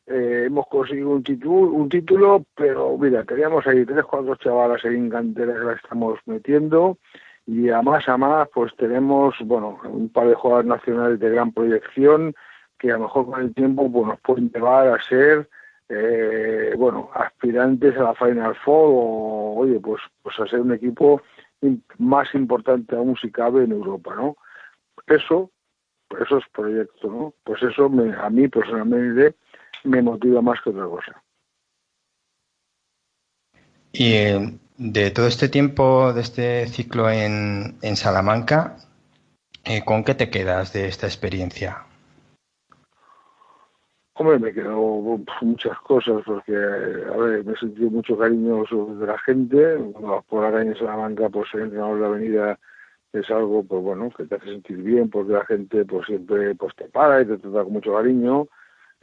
[0.06, 5.10] eh, hemos conseguido un título, un título, pero mira, teníamos ahí tres, cuatro chavalas en
[5.10, 6.98] cantera que la estamos metiendo
[7.46, 11.52] y a más a más pues tenemos, bueno, un par de jugadores nacionales de gran
[11.52, 12.34] proyección
[12.78, 15.50] que a lo mejor con el tiempo pues nos pueden llevar a ser
[15.90, 21.22] eh, bueno, aspirantes a la Final Four o, oye, pues, pues a ser un equipo
[21.98, 24.36] más importante aún si cabe en Europa, ¿no?
[25.08, 25.52] Eso,
[26.20, 27.34] eso es proyecto, ¿no?
[27.44, 29.36] Pues eso me, a mí personalmente
[29.84, 31.24] me motiva más que otra cosa.
[33.92, 38.78] Y eh, de todo este tiempo, de este ciclo en, en Salamanca,
[39.66, 41.86] eh, ¿con qué te quedas de esta experiencia?
[44.16, 44.78] Hombre, me quedó
[45.42, 48.64] muchas cosas porque, a ver, me he sentido mucho cariño
[49.00, 49.78] de la gente.
[50.30, 52.60] por la calle en Salamanca, pues ser entrenador de la avenida
[53.12, 56.76] es algo, pues bueno, que te hace sentir bien porque la gente pues siempre pues
[56.76, 58.48] te para y te trata con mucho cariño.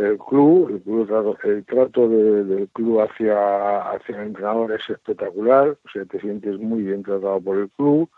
[0.01, 5.89] El club, el, club, el trato del club hacia, hacia el entrenador es espectacular, o
[5.93, 8.09] sea, te sientes muy bien tratado por el club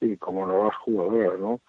[0.00, 1.60] y como no las jugadoras, ¿no?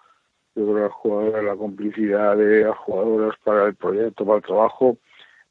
[0.56, 4.44] yo creo que las jugadoras, la complicidad de las jugadoras para el proyecto, para el
[4.44, 4.98] trabajo,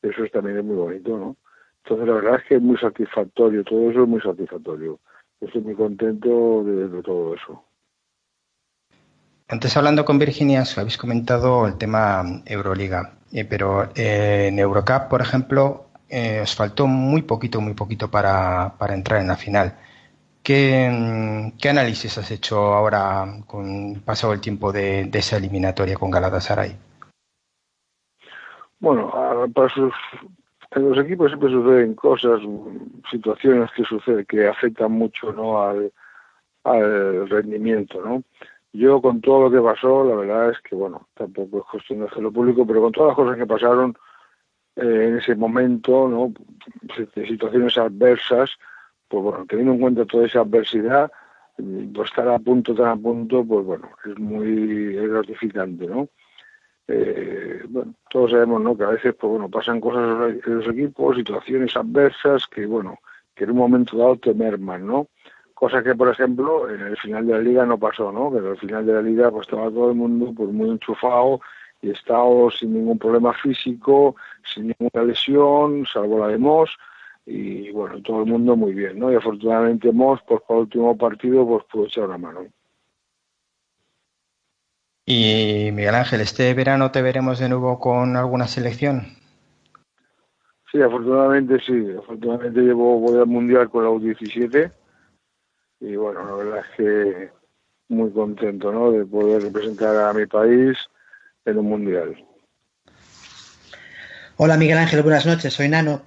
[0.02, 1.36] eso es también es muy bonito, ¿no?
[1.84, 5.00] Entonces la verdad es que es muy satisfactorio, todo eso es muy satisfactorio.
[5.40, 7.64] estoy muy contento de, todo eso.
[9.52, 15.10] Antes hablando con Virginia, os habéis comentado el tema Euroliga, eh, pero eh, en Eurocup,
[15.10, 19.74] por ejemplo, eh, os faltó muy poquito, muy poquito para, para entrar en la final.
[20.42, 20.86] ¿Qué,
[21.68, 26.74] análisis has hecho ahora con pasado el tiempo de, esa eliminatoria con Galatasaray?
[28.80, 29.12] Bueno,
[30.70, 32.40] en los equipos siempre suceden cosas,
[33.10, 35.62] situaciones que suceden que afectan mucho ¿no?
[35.62, 35.92] al,
[37.28, 38.22] rendimiento, ¿no?
[38.72, 42.06] Yo con todo lo que pasó, la verdad es que, bueno, tampoco es cuestión de
[42.06, 43.94] hacerlo público, pero con todas las cosas que pasaron
[44.76, 46.32] eh, en ese momento, ¿no?
[47.14, 48.50] Situaciones adversas,
[49.08, 51.12] pues bueno, teniendo en cuenta toda esa adversidad,
[51.56, 56.08] pues estar a punto, tan a punto, pues bueno, es muy gratificante, ¿no?
[56.88, 58.76] Eh, bueno, todos sabemos, ¿no?
[58.76, 62.98] Que a veces, pues bueno, pasan cosas en los equipos, situaciones adversas que, bueno,
[63.34, 65.08] que en un momento dado te merman, ¿no?
[65.62, 68.32] Cosa que, por ejemplo, en el final de la liga no pasó, ¿no?
[68.32, 71.40] Pero al final de la liga, pues estaba todo el mundo, pues muy enchufado
[71.80, 76.76] y estaba sin ningún problema físico, sin ninguna lesión, salvo la de Moss,
[77.26, 79.12] y bueno, todo el mundo muy bien, ¿no?
[79.12, 82.40] Y afortunadamente Moss, pues para el último partido, pues pudo echar una mano.
[85.06, 89.02] Y Miguel Ángel, ¿este verano te veremos de nuevo con alguna selección?
[90.72, 91.86] Sí, afortunadamente sí.
[91.96, 94.81] Afortunadamente llevo, voy al Mundial con la U17
[95.82, 97.30] y bueno, la verdad es que
[97.88, 98.92] muy contento, ¿no?
[98.92, 100.78] De poder representar a mi país
[101.44, 102.24] en un Mundial.
[104.36, 106.02] Hola Miguel Ángel, buenas noches, soy Nano.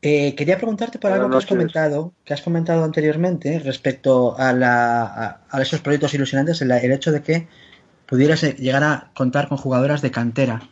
[0.00, 5.42] Eh, quería preguntarte por algo que has comentado, que has comentado anteriormente respecto a, la,
[5.48, 7.46] a, esos proyectos ilusionantes, el, hecho de que
[8.06, 10.62] pudieras eh, llegar a contar con jugadoras de cantera.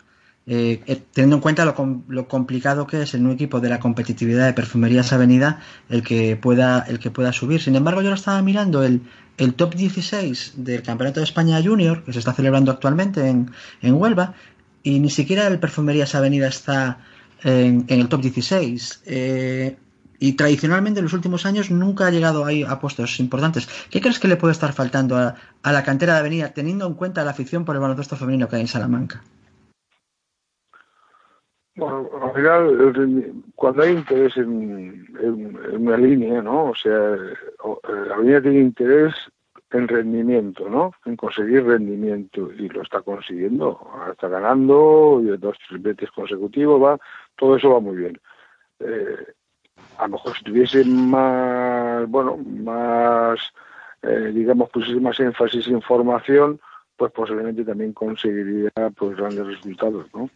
[0.47, 4.53] Eh, teniendo en cuenta lo, complicado que es en un equipo de la competitividad de
[4.53, 7.61] Perfumerías Avenida el que pueda el que pueda subir.
[7.61, 9.03] Sin embargo, yo lo estaba mirando el,
[9.37, 13.51] el top 16 del Campeonato de España Junior que se está celebrando actualmente en,
[13.83, 14.35] en Huelva
[14.83, 16.99] y ni siquiera el Perfumerías Avenida está
[17.45, 19.03] en, el top 16.
[19.07, 19.77] Eh,
[20.19, 23.69] y tradicionalmente en los últimos años nunca ha llegado ahí a puestos importantes.
[23.91, 25.35] ¿Qué crees que le puede estar faltando a,
[25.65, 28.63] la cantera de Avenida, teniendo en cuenta la afición por el baloncesto femenino que hay
[28.63, 29.23] en Salamanca?
[31.77, 35.07] Bueno, al final, cuando hay interés en,
[35.73, 36.71] una línea, ¿no?
[36.71, 39.15] O sea, la avenida tiene interés
[39.71, 40.93] en rendimiento, ¿no?
[41.05, 46.99] En conseguir rendimiento y lo está consiguiendo, está ganando y dos tripletes consecutivos va,
[47.37, 48.21] todo eso va muy bien.
[48.81, 49.27] Eh,
[49.99, 53.39] a lo mejor si tuviese más, bueno, más,
[54.03, 56.61] eh, digamos, pusiese más énfasis en formación,
[56.97, 60.29] pues posiblemente también conseguiría pues grandes resultados, ¿no?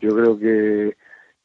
[0.00, 0.96] Yo creo que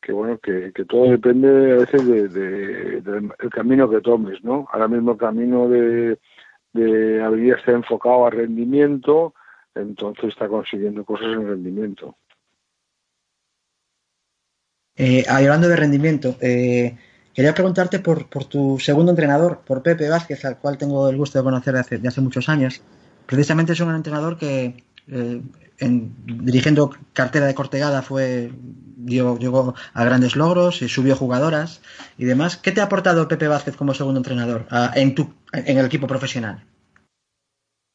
[0.01, 5.11] que bueno que, todo depende a veces de, del camino que tomes no ahora mismo
[5.11, 6.17] el camino de
[6.73, 9.33] de habilidad está enfocado a rendimiento,
[9.75, 12.15] entonces está consiguiendo cosas en rendimiento.
[14.95, 16.97] Eh, hablando de rendimiento, eh,
[17.33, 21.39] quería preguntarte por, por, tu segundo entrenador, por Pepe Vázquez, al cual tengo el gusto
[21.39, 22.81] de conocer de de hace muchos años.
[23.25, 25.41] Precisamente es un entrenador que eh,
[25.79, 28.51] en, dirigiendo cartera de Cortegada fue
[29.05, 31.81] llegó, a grandes logros y subió jugadoras
[32.17, 32.57] y demás.
[32.57, 36.63] ¿Qué te ha aportado Pepe Vázquez como segundo entrenador en, tu, en el equipo profesional?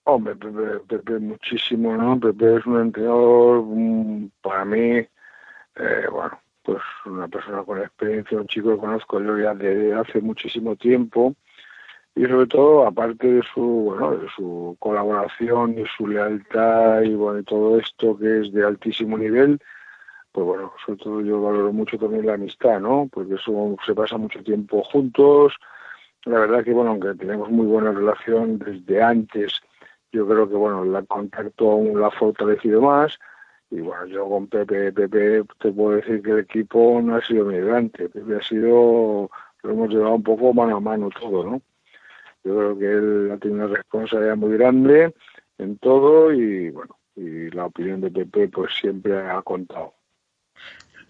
[0.04, 2.18] Hombre, Pepe, muchísimo, ¿no?
[2.20, 3.64] Pepe es un entrenador,
[4.40, 9.54] para mí, eh, bueno, pues una persona con experiencia, un chico que conozco yo ya
[9.54, 11.34] desde hace muchísimo tiempo
[12.16, 17.42] y sobre todo aparte de su bueno de su colaboración y su lealtad y bueno
[17.44, 19.60] todo esto que es de altísimo nivel
[20.32, 24.16] pues bueno sobre todo yo valoro mucho también la amistad no porque eso se pasa
[24.18, 25.54] mucho tiempo juntos.
[26.24, 29.60] La verdad que bueno aunque tenemos muy buena relación desde antes
[30.12, 33.18] yo creo que bueno la contacto aún la ha fortalecido más.
[33.70, 37.44] Y bueno yo con Pepe Pepe te puedo decir que el equipo no ha sido
[37.44, 38.08] migrante.
[38.08, 39.30] Pepe ha sido
[39.62, 41.62] lo hemos llevado un poco mano a mano todo no
[42.46, 45.14] yo creo que él ha tenido una responsabilidad muy grande
[45.58, 49.94] en todo y bueno, y la opinión de Pepe pues siempre ha contado.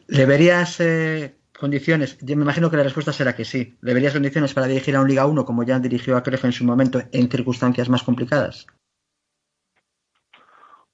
[0.07, 2.17] ¿Le verías eh, condiciones?
[2.23, 3.77] Yo me imagino que la respuesta será que sí.
[3.83, 6.53] ¿Le verías condiciones para dirigir a un Liga 1 como ya dirigió a Crefe en
[6.53, 8.67] su momento en circunstancias más complicadas?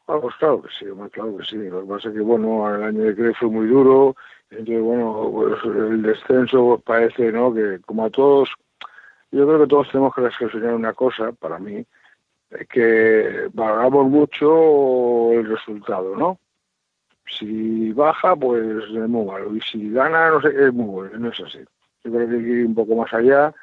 [0.09, 1.57] Ah, pues claro que sí, claro que sí.
[1.57, 4.17] Lo que pasa es que, bueno, el año de Crefe fue muy duro.
[4.51, 7.55] Entonces, bueno, pues el descenso parece, ¿no?
[7.55, 8.49] Que como a todos
[9.33, 11.85] yo creo que todos tenemos que reflexionar una cosa, para mí,
[12.69, 16.39] que valoramos mucho el resultado, ¿no?
[17.27, 19.57] Si baja, pues es muy malo.
[19.57, 21.19] Y si gana, no sé, es muy bueno.
[21.19, 21.61] No es así.
[22.05, 23.55] Yo creo que hay que ir un poco más allá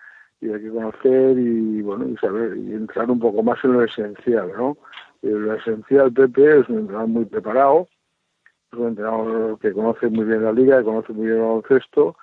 [0.42, 3.84] y hay que conocer y, bueno, y saber, y entrar un poco más en lo
[3.84, 4.78] esencial, ¿no?
[5.22, 7.88] Y lo esencial, Pepe, es un entrenador muy preparado,
[8.72, 12.16] es un entrenador que conoce muy bien la liga, que conoce muy bien el baloncesto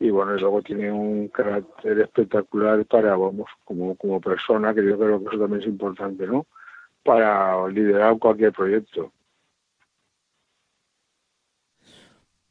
[0.00, 4.98] y bueno, y luego tiene un carácter espectacular para, vamos, como, como persona, que yo
[4.98, 6.46] creo que eso también es importante, ¿no?
[7.04, 9.12] Para liderar cualquier proyecto.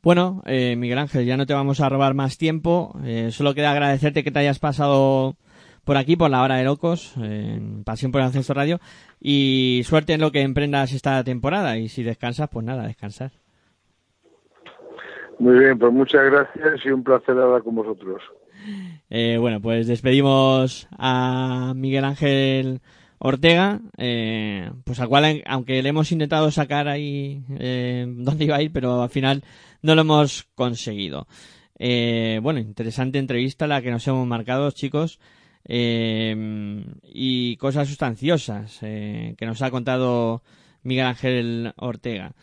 [0.04, 2.96] Bueno, eh, Miguel Ángel, ya no te vamos a robar más tiempo.
[3.04, 5.36] Eh, solo queda agradecerte que te hayas pasado
[5.84, 8.80] por aquí, por la hora de locos, en Pasión por el Ascenso Radio.
[9.20, 11.80] Y suerte en lo que emprendas esta temporada.
[11.80, 13.32] Y si descansas, pues nada, descansar.
[15.40, 18.22] Muy bien, pues muchas gracias y un placer hablar con vosotros.
[19.10, 22.82] Eh, bueno, pues despedimos a Miguel Ángel
[23.20, 28.62] Ortega, eh, pues al cual, aunque le hemos intentado sacar ahí eh, dónde iba a
[28.62, 29.44] ir, pero al final
[29.82, 31.28] no lo hemos conseguido.
[31.78, 35.20] Eh, bueno, interesante entrevista la que nos hemos marcado, chicos.
[35.66, 40.42] y cosas sustanciosas que nos ha contado
[40.84, 42.34] Miguel Ángel Ortega.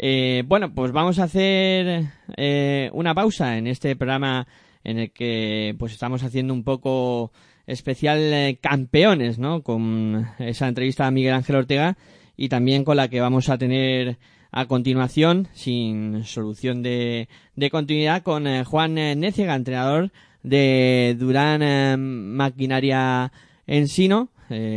[0.00, 2.04] Eh, bueno, pues vamos a hacer
[2.36, 4.46] eh, una pausa en este programa
[4.84, 7.32] en el que pues estamos haciendo un poco
[7.66, 9.62] especial eh, campeones, ¿no?
[9.62, 11.96] Con esa entrevista a Miguel Ángel Ortega
[12.36, 14.18] y también con la que vamos a tener
[14.52, 20.12] a continuación, sin solución de, de continuidad, con Juan Neciega, entrenador
[20.44, 22.00] de Durán
[22.36, 23.32] Maquinaria
[23.66, 24.30] Ensino,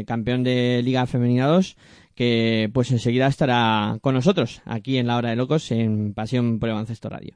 [0.07, 1.78] campeón de Liga Femenina 2
[2.22, 6.69] que pues enseguida estará con nosotros aquí en la hora de locos en Pasión por
[6.69, 6.76] el
[7.09, 7.36] Radio.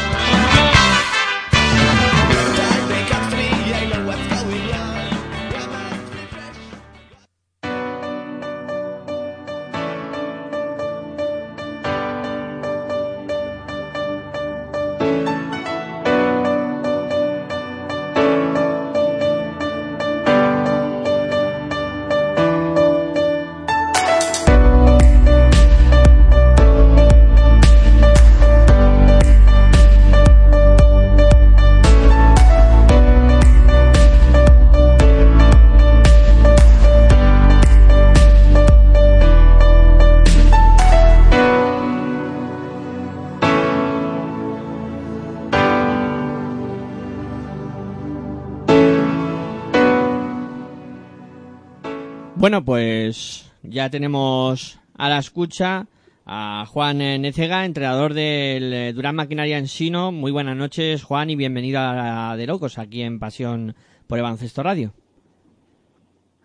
[53.81, 55.87] ya tenemos a la escucha
[56.27, 60.11] a Juan eh, Necega, entrenador del eh, Durán Maquinaria en Sino.
[60.11, 63.73] Muy buenas noches, Juan, y bienvenido a de Locos, aquí en Pasión
[64.05, 64.93] por el Baloncesto Radio.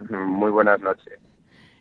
[0.08, 1.18] Muy buenas noches.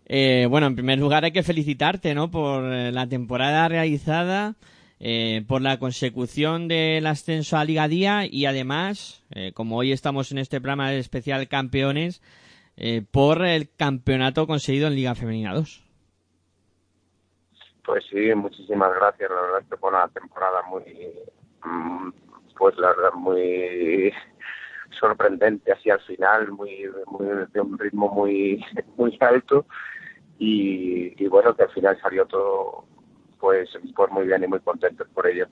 [0.08, 2.30] Eh, bueno, en primer lugar hay que felicitarte, ¿no?
[2.30, 4.56] Por la temporada realizada,
[4.99, 10.34] eh, por la consecución del ascenso a Liga Día y además, eh, como hoy estamos
[10.34, 12.22] en este programa especial campeones,
[12.78, 15.84] eh, por el campeonato conseguido en Liga Femenina 2.
[17.86, 19.30] Pues sí, muchísimas gracias.
[19.30, 20.84] La verdad es que fue una temporada muy,
[21.64, 22.10] mm,
[22.58, 24.12] pues la verdad, muy
[25.00, 28.64] sorprendente así al final, muy, muy de un ritmo muy,
[28.98, 29.66] muy alto
[30.40, 32.86] y, y bueno, que al final salió todo
[33.40, 35.48] pues, pues muy bien y muy contentos por ello.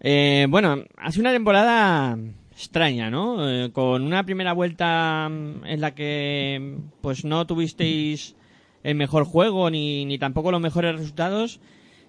[0.00, 2.16] Eh, bueno, hace una temporada
[2.62, 3.48] extraña, ¿no?
[3.48, 8.36] Eh, con una primera vuelta mm, en la que pues no tuvisteis
[8.84, 11.60] el mejor juego ni, ni tampoco los mejores resultados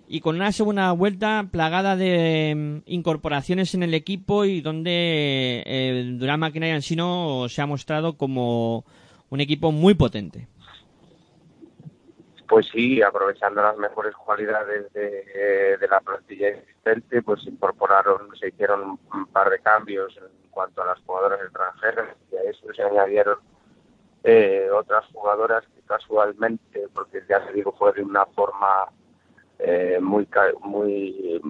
[0.07, 5.99] y con una segunda vuelta plagada de mm, incorporaciones en el equipo y donde eh,
[5.99, 8.85] el Durán Maquinaria Ansino se ha mostrado como
[9.29, 10.47] un equipo muy potente.
[12.47, 18.99] Pues sí, aprovechando las mejores cualidades de, de la plantilla existente, pues incorporaron, se hicieron
[19.11, 23.37] un par de cambios en cuanto a las jugadoras extranjeras y a eso se añadieron
[24.23, 28.87] eh, otras jugadoras que casualmente, porque ya te digo, fue de una forma
[29.59, 30.27] eh, muy
[30.61, 31.41] muy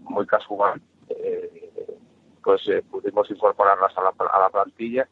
[0.00, 1.70] muy casual, eh,
[2.42, 5.08] pues eh, pudimos incorporarlas a la, a la plantilla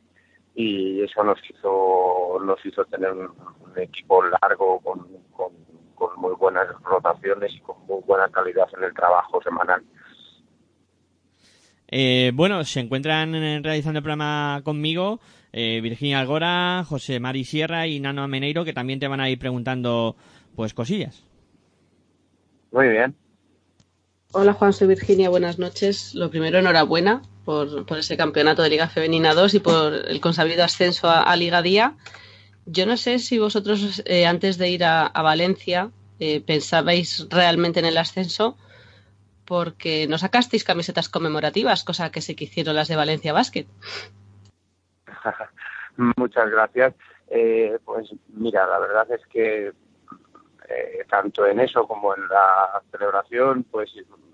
[0.55, 3.33] y eso nos hizo nos hizo tener un,
[3.77, 5.53] equipo largo con, con
[6.17, 9.83] muy buenas rotaciones y con muy buena calidad en el trabajo semanal.
[11.95, 15.21] Eh, bueno, se encuentran realizando el programa conmigo
[15.53, 19.39] eh, Virginia Algora, José Mari Sierra y Nano Ameneiro, que también te van a ir
[19.39, 20.17] preguntando
[20.57, 21.23] pues cosillas.
[22.73, 23.15] Muy bien.
[24.33, 26.15] Hola Juan, soy Virginia, buenas noches.
[26.15, 30.65] Lo primero, enhorabuena por, por ese campeonato de Liga Femenina 2 y por el consabido
[30.65, 31.97] ascenso a, a Liga Día.
[32.65, 35.91] Yo no sé si vosotros eh, antes de ir a, a Valencia
[36.21, 38.57] eh, pensabais realmente en el ascenso
[39.45, 43.67] porque no sacasteis camisetas conmemorativas, cosa que sí que hicieron las de Valencia Basket.
[46.17, 46.95] Muchas gracias.
[47.29, 49.73] Eh, pues mira, la verdad es que
[50.69, 53.91] eh, tanto en eso como en la celebración, pues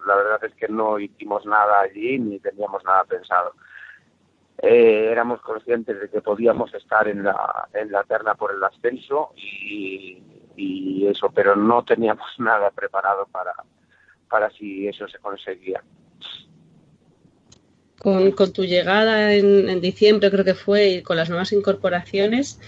[0.06, 3.54] la verdad es que no hicimos nada allí ni teníamos nada pensado.
[4.60, 9.32] Eh, éramos conscientes de que podíamos estar en la, en la terna por el ascenso
[9.36, 10.20] y,
[10.56, 13.54] y eso, pero no teníamos nada preparado para,
[14.28, 15.82] para si eso se conseguía.
[17.98, 22.60] Con, con tu llegada en, en, diciembre, creo que fue, y con las nuevas incorporaciones,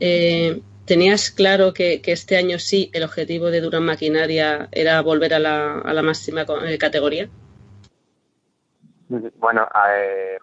[0.00, 5.38] eh, ¿tenías claro que, este año sí el objetivo de Durán Maquinaria era volver a
[5.38, 7.28] la, a la máxima eh, categoría?
[9.08, 10.38] Bueno, eh,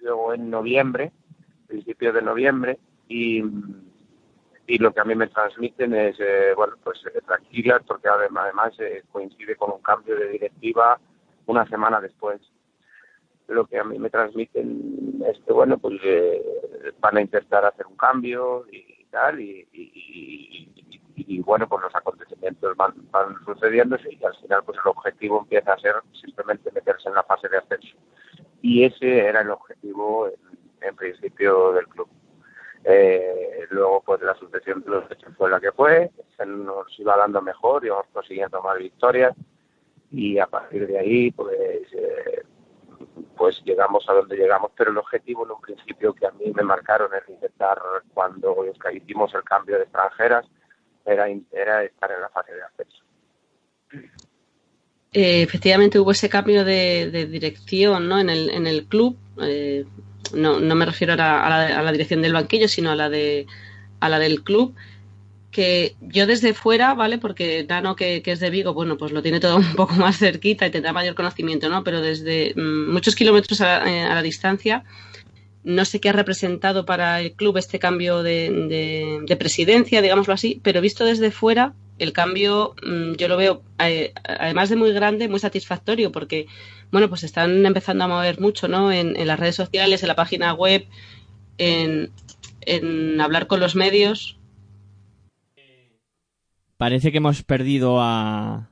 [0.00, 1.12] luego en noviembre,
[1.66, 2.78] principio de noviembre,
[3.08, 3.42] y,
[4.66, 8.74] y lo que a mí me transmiten es, eh, bueno, pues tranquila, porque además,
[9.12, 10.98] coincide con un cambio de directiva
[11.46, 12.40] una semana después
[13.48, 16.42] lo que a mí me transmiten es que, bueno, pues eh,
[17.00, 22.94] van a intentar hacer un cambio y, tal, y, y, bueno, pues los acontecimientos van,
[23.10, 27.22] van sucediéndose y al final pues el objetivo empieza a ser simplemente meterse en la
[27.22, 27.96] fase de ascenso.
[28.62, 30.28] Y ese era el objetivo
[30.80, 32.08] en, principio del club.
[32.88, 37.16] Eh, luego pues la sucesión de los hechos fue la que fue, se nos iba
[37.16, 39.34] dando mejor, íbamos consiguiendo más victorias
[40.12, 41.58] y a partir de ahí pues
[41.92, 42.44] eh,
[43.36, 46.62] pues llegamos a donde llegamos, pero el objetivo en un principio que a mí me
[46.62, 47.78] marcaron es intentar,
[48.14, 48.56] cuando
[48.92, 50.46] hicimos el cambio de extranjeras,
[51.04, 53.04] era, era estar en la fase de ascenso.
[55.12, 58.18] Eh, efectivamente hubo ese cambio de, dirección ¿no?
[58.18, 59.16] en, el, en el club.
[59.40, 59.84] Eh,
[60.34, 63.46] no, no me refiero a la, a la, dirección del banquillo, sino a la, de,
[64.00, 64.74] a la del club
[65.56, 67.16] que yo desde fuera, ¿vale?
[67.16, 70.66] Porque Dano, que, es de Vigo, bueno, pues lo tiene todo un poco más cerquita
[70.66, 71.82] y tendrá mayor conocimiento, ¿no?
[71.82, 74.84] Pero desde mm, muchos kilómetros eh, a, la distancia,
[75.64, 80.82] no sé qué ha representado para el club este cambio de, presidencia, digámoslo así, pero
[80.82, 85.40] visto desde fuera, el cambio mm, yo lo veo, eh, además de muy grande, muy
[85.40, 86.46] satisfactorio, porque,
[86.90, 88.92] bueno, pues están empezando a mover mucho, ¿no?
[88.92, 90.86] En, las redes sociales, en la página web,
[91.58, 92.10] en,
[92.62, 94.38] en hablar con los medios
[96.76, 98.70] Parece que hemos perdido a,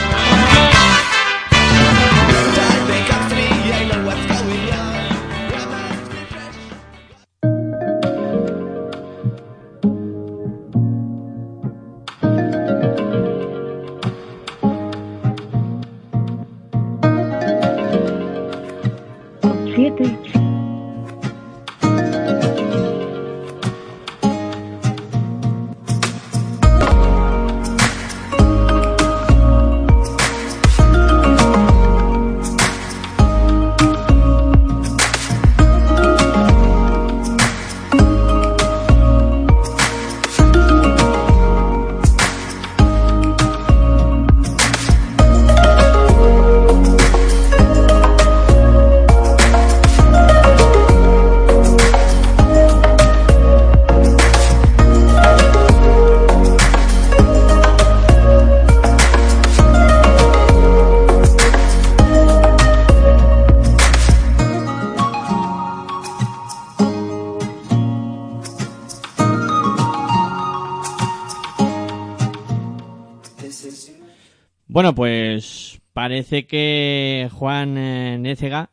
[74.81, 78.71] Bueno, pues parece que Juan eh, Nécega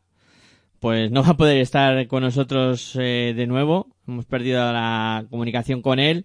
[0.81, 3.89] pues no va a poder estar con nosotros eh, de nuevo.
[4.07, 6.25] Hemos perdido la comunicación con él.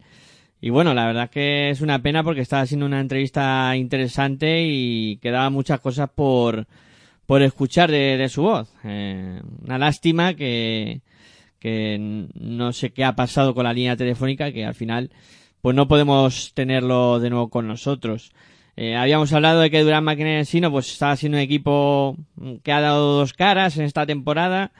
[0.62, 5.18] Y bueno, la verdad que es una pena porque estaba haciendo una entrevista interesante y
[5.18, 6.66] quedaba muchas cosas por,
[7.26, 8.74] por escuchar de, su voz.
[8.86, 11.02] Eh, una lástima que,
[11.60, 11.98] que
[12.36, 15.12] no sé qué ha pasado con la línea telefónica, que al final
[15.62, 18.32] pues no podemos tenerlo de nuevo con nosotros.
[18.76, 22.18] Eh, habíamos hablado de que Durán Máquina Ensino pues estaba siendo un equipo
[22.64, 24.72] que ha dado dos caras en esta temporada.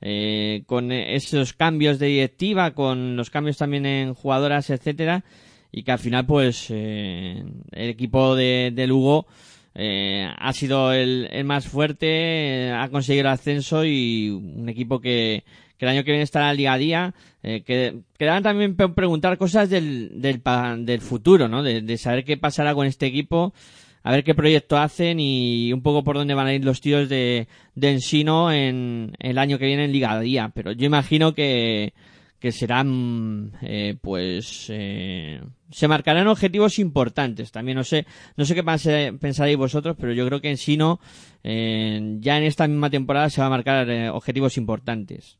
[0.00, 5.24] Eh, con esos cambios de directiva, con los cambios también en jugadoras, etcétera,
[5.72, 7.42] y que al final, pues, eh,
[7.72, 9.26] el equipo de, de Lugo
[9.74, 15.42] eh, ha sido el, el más fuerte, ha conseguido el ascenso y un equipo que,
[15.78, 17.14] que el año que viene estará día a día.
[17.42, 20.42] Eh, que quedaban también preguntar cosas del, del,
[20.84, 21.62] del futuro, ¿no?
[21.62, 23.54] De, de, saber qué pasará con este equipo
[24.02, 27.08] a ver qué proyecto hacen y un poco por dónde van a ir los tiros
[27.08, 30.50] de, de Ensino en, el año que viene en Liga Día.
[30.54, 31.92] Pero yo imagino que,
[32.38, 37.52] que serán, eh, pues, eh, se marcarán objetivos importantes.
[37.52, 38.06] También no sé,
[38.36, 41.00] no sé qué pensaréis vosotros, pero yo creo que Ensino
[41.44, 45.38] eh, ya en esta misma temporada se va a marcar eh, objetivos importantes.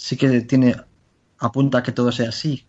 [0.00, 0.76] Sí que tiene,
[1.38, 2.66] apunta que todo sea así.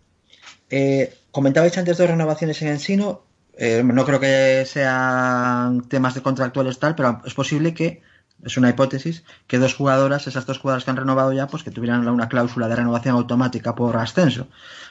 [0.69, 3.23] Eh, comentabais antes de renovaciones en Ensino,
[3.57, 8.01] eh, no creo que sean temas de contractuales tal, pero es posible que,
[8.43, 11.71] es una hipótesis, que dos jugadoras, esas dos jugadoras que han renovado ya, pues que
[11.71, 14.49] tuvieran una cláusula de renovación automática por ascenso.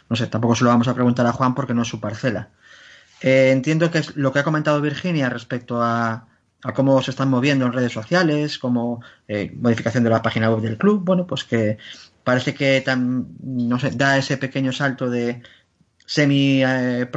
[0.09, 2.49] No sé, tampoco se lo vamos a preguntar a Juan porque no es su parcela.
[3.21, 6.27] Eh, entiendo que es lo que ha comentado Virginia respecto a,
[6.63, 10.61] a cómo se están moviendo en redes sociales, como eh, modificación de la página web
[10.61, 11.79] del club, bueno, pues que
[12.25, 15.43] parece que tan, no sé, da ese pequeño salto de
[16.07, 17.09] semi eh,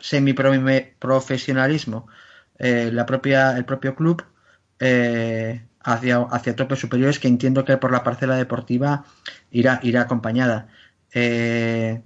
[0.00, 2.06] semiprofesionalismo
[2.58, 4.24] eh, la propia, el propio club
[4.80, 9.04] eh, hacia, hacia topes superiores que entiendo que por la parcela deportiva
[9.50, 10.68] irá, irá acompañada.
[11.12, 12.02] Eh,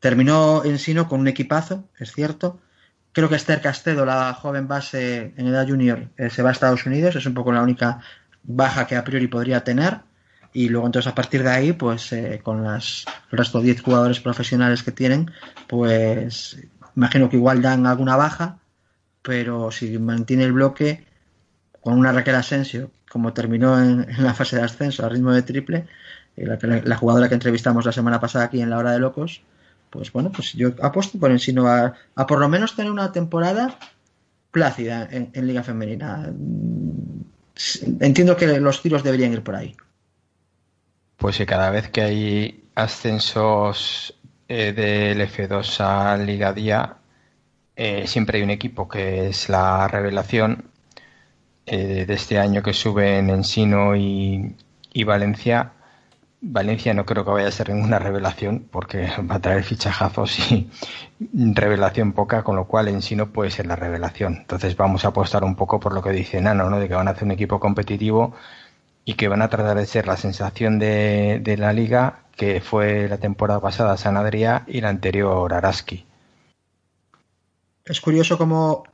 [0.00, 2.60] terminó en Sino con un equipazo, es cierto.
[3.12, 6.86] Creo que Esther Castedo, la joven base en edad junior, eh, se va a Estados
[6.86, 8.00] Unidos, es un poco la única
[8.42, 10.00] baja que a priori podría tener.
[10.52, 13.82] Y luego entonces a partir de ahí, pues eh, con las, el resto de 10
[13.82, 15.30] jugadores profesionales que tienen,
[15.66, 16.58] pues
[16.94, 18.58] imagino que igual dan alguna baja,
[19.22, 21.06] pero si mantiene el bloque
[21.80, 25.86] con una Raquel Asensio, como terminó en, la fase de ascenso a ritmo de triple,
[26.36, 29.42] y la, la, jugadora que entrevistamos la semana pasada aquí en la hora de locos,
[29.90, 33.78] pues bueno, pues yo apuesto por Ensino a, a por lo menos tener una temporada
[34.50, 36.32] plácida en, en, Liga Femenina.
[38.00, 39.76] Entiendo que los tiros deberían ir por ahí.
[41.22, 44.18] Pues sí, cada vez que hay ascensos
[44.48, 46.96] eh, del F2 a Liga Día,
[47.76, 50.64] eh, siempre hay un equipo que es la revelación
[51.64, 54.56] eh, de este año que suben Ensino y,
[54.92, 55.74] y, Valencia.
[56.40, 60.68] Valencia no creo que vaya a ser ninguna revelación porque va a traer fichajazos y
[61.54, 64.38] revelación poca, con lo cual Ensino puede ser la revelación.
[64.38, 66.80] Entonces vamos a apostar un poco por lo que dice Nano, ¿no?
[66.80, 68.34] de que van a hacer un equipo competitivo
[69.04, 73.18] y que van a tratar de ser la sensación de, la liga que fue la
[73.18, 76.06] temporada pasada San Adrià y la anterior Araski.
[77.84, 78.84] Es curioso cómo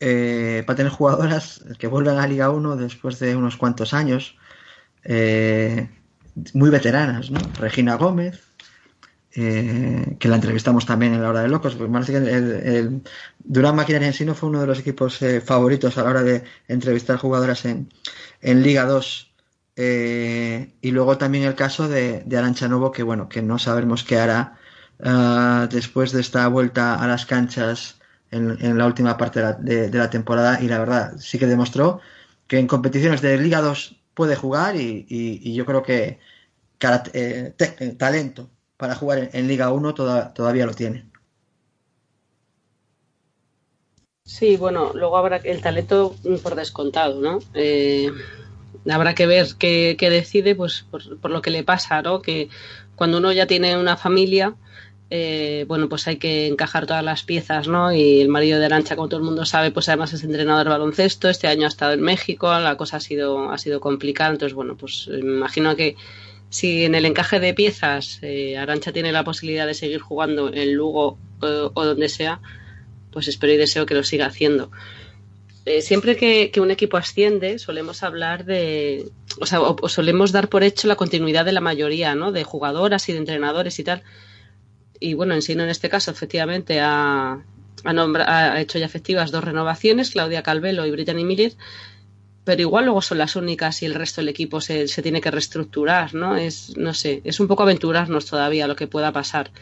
[0.00, 4.36] eh, para tener jugadoras que vuelvan a Liga 1 después de unos cuantos años,
[5.04, 5.88] eh,
[6.54, 7.40] muy veteranas, ¿no?
[7.58, 8.42] Regina Gómez,
[9.34, 13.02] eh, que la entrevistamos también en la hora de locos, porque que el, el
[13.38, 17.18] Durán en sí no fue uno de los equipos favoritos a la hora de entrevistar
[17.18, 17.92] jugadoras en,
[18.40, 19.31] en Liga 2
[19.76, 24.04] eh, y luego también el caso de, de, Arancha Novo, que bueno, que no sabemos
[24.04, 24.58] qué hará
[25.00, 27.98] uh, después de esta vuelta a las canchas
[28.30, 30.60] en, en la última parte de la, temporada.
[30.60, 32.00] Y la verdad, sí que demostró
[32.46, 36.18] que en competiciones de Liga 2 puede jugar y, y, yo creo que
[37.14, 41.10] eh, te, talento para jugar en, Liga 1 toda, todavía lo tiene.
[44.24, 47.38] Sí, bueno, luego habrá el talento por descontado, ¿no?
[47.54, 48.10] Eh,
[48.90, 52.22] habrá que ver qué, decide, pues por, por, lo que le pasa, ¿no?
[52.22, 52.48] Que
[52.96, 54.54] cuando uno ya tiene una familia,
[55.14, 57.92] eh, bueno, pues hay que encajar todas las piezas, ¿no?
[57.92, 60.70] Y el marido de Arancha, como todo el mundo sabe, pues además es entrenador de
[60.70, 64.54] baloncesto, este año ha estado en México, la cosa ha sido, ha sido complicada, entonces,
[64.54, 65.96] bueno, pues me imagino que
[66.48, 70.74] si en el encaje de piezas eh, Arancha tiene la posibilidad de seguir jugando en
[70.74, 72.40] Lugo eh, o donde sea,
[73.10, 74.70] pues espero y deseo que lo siga haciendo
[75.64, 79.10] eh, siempre que, un equipo asciende solemos hablar de,
[79.40, 82.32] o sea, o, solemos dar por hecho la continuidad de la mayoría, ¿no?
[82.32, 84.02] De jugadoras y de entrenadores y tal.
[84.98, 87.42] Y bueno, Ensino en este caso efectivamente ha,
[87.84, 91.52] ha hecho ya efectivas dos renovaciones, Claudia Calvelo y Brittany Miller,
[92.44, 95.30] pero igual luego son las únicas y el resto del equipo se, se tiene que
[95.30, 96.36] reestructurar, ¿no?
[96.36, 99.52] Es, no sé, es un poco aventurarnos todavía lo que pueda pasar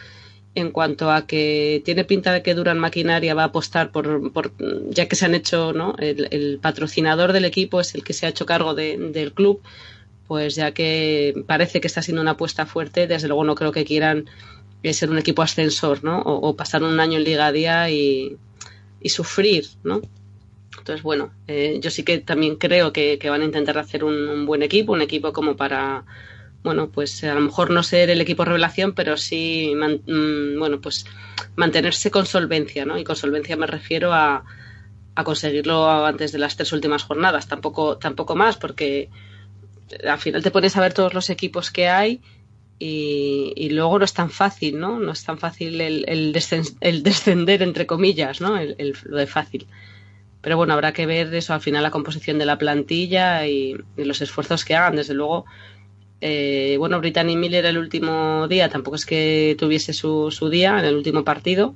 [0.55, 4.53] en cuanto a que tiene pinta de que Duran Maquinaria va a apostar por, por
[4.91, 5.95] ya que se han hecho, ¿no?
[5.99, 9.63] El, patrocinador del equipo es el que se ha hecho cargo de, del club,
[10.27, 13.85] pues ya que parece que está siendo una apuesta fuerte, desde luego no creo que
[13.85, 14.27] quieran
[14.93, 16.21] ser un equipo ascensor, ¿no?
[16.21, 18.37] O, pasar un año en Liga a día y,
[19.05, 20.01] sufrir, ¿no?
[20.79, 24.63] Entonces, bueno, eh, yo sí que también creo que, van a intentar hacer un, buen
[24.63, 26.05] equipo, un equipo como para,
[26.63, 31.07] bueno, pues a lo mejor no ser el equipo revelación, pero sí, mm, bueno, pues
[31.57, 32.99] mantenerse con solvencia, ¿no?
[32.99, 34.45] Y con solvencia me refiero a,
[35.15, 39.09] a conseguirlo antes de las tres últimas jornadas, tampoco, tampoco más, porque
[40.09, 42.21] al final te pones a ver todos los equipos que hay
[42.83, 44.99] y, luego no es tan fácil, ¿no?
[44.99, 46.33] No es tan fácil el, el,
[47.03, 48.57] descender, entre comillas, ¿no?
[48.57, 49.67] El, lo de fácil.
[50.41, 54.23] Pero bueno, habrá que ver eso al final la composición de la plantilla y, los
[54.23, 54.97] esfuerzos que hagan.
[54.97, 55.45] Desde luego,
[56.21, 60.85] eh, bueno, Brittany Miller el último día tampoco es que tuviese su, su día en
[60.85, 61.75] el último partido,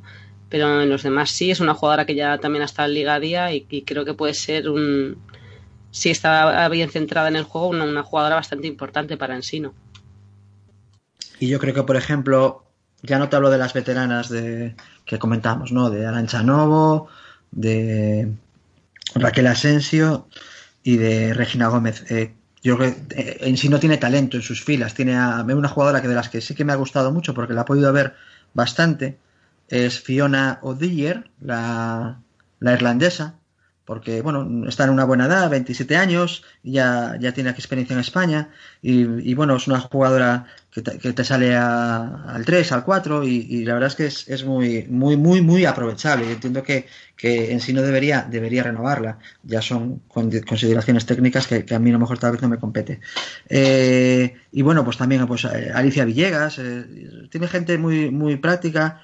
[0.48, 1.50] pero en los demás sí.
[1.50, 4.34] Es una jugadora que ya también estado en Liga Día y, y creo que puede
[4.34, 5.16] ser un,
[5.90, 9.74] si está bien centrada en el juego, una, una jugadora bastante importante para Ensino.
[11.38, 12.64] Y yo creo que, por ejemplo,
[13.02, 14.74] ya no te hablo de las veteranas de
[15.04, 15.90] que comentamos, ¿no?
[15.90, 17.08] De Arancha Novo,
[17.50, 18.32] de
[19.14, 20.26] Raquel Asensio
[20.82, 22.10] y de Regina Gómez.
[22.10, 22.34] Eh,
[22.64, 24.94] yo que eh, en sí no tiene talento en sus filas.
[24.94, 27.52] Tiene a, una jugadora que de las que sí que me ha gustado mucho porque
[27.52, 28.16] la he podido ver
[28.54, 29.18] bastante.
[29.68, 32.20] Es Fiona O'Diller, la,
[32.60, 33.34] la irlandesa,
[33.84, 38.48] porque bueno, está en una buena edad, 27 años, ya, ya tiene experiencia en España
[38.80, 43.88] y, bueno, es una jugadora que te, sale al 3, al 4 y, la verdad
[43.88, 46.86] es que es, muy, muy, muy, muy aprovechable y entiendo que,
[47.22, 51.98] en sí no debería, debería renovarla, ya son consideraciones técnicas que, a mí a lo
[51.98, 53.00] mejor tal vez no me compete.
[53.48, 59.02] Eh, y bueno, pues también pues, eh, Alicia Villegas, eh, tiene gente muy, muy práctica,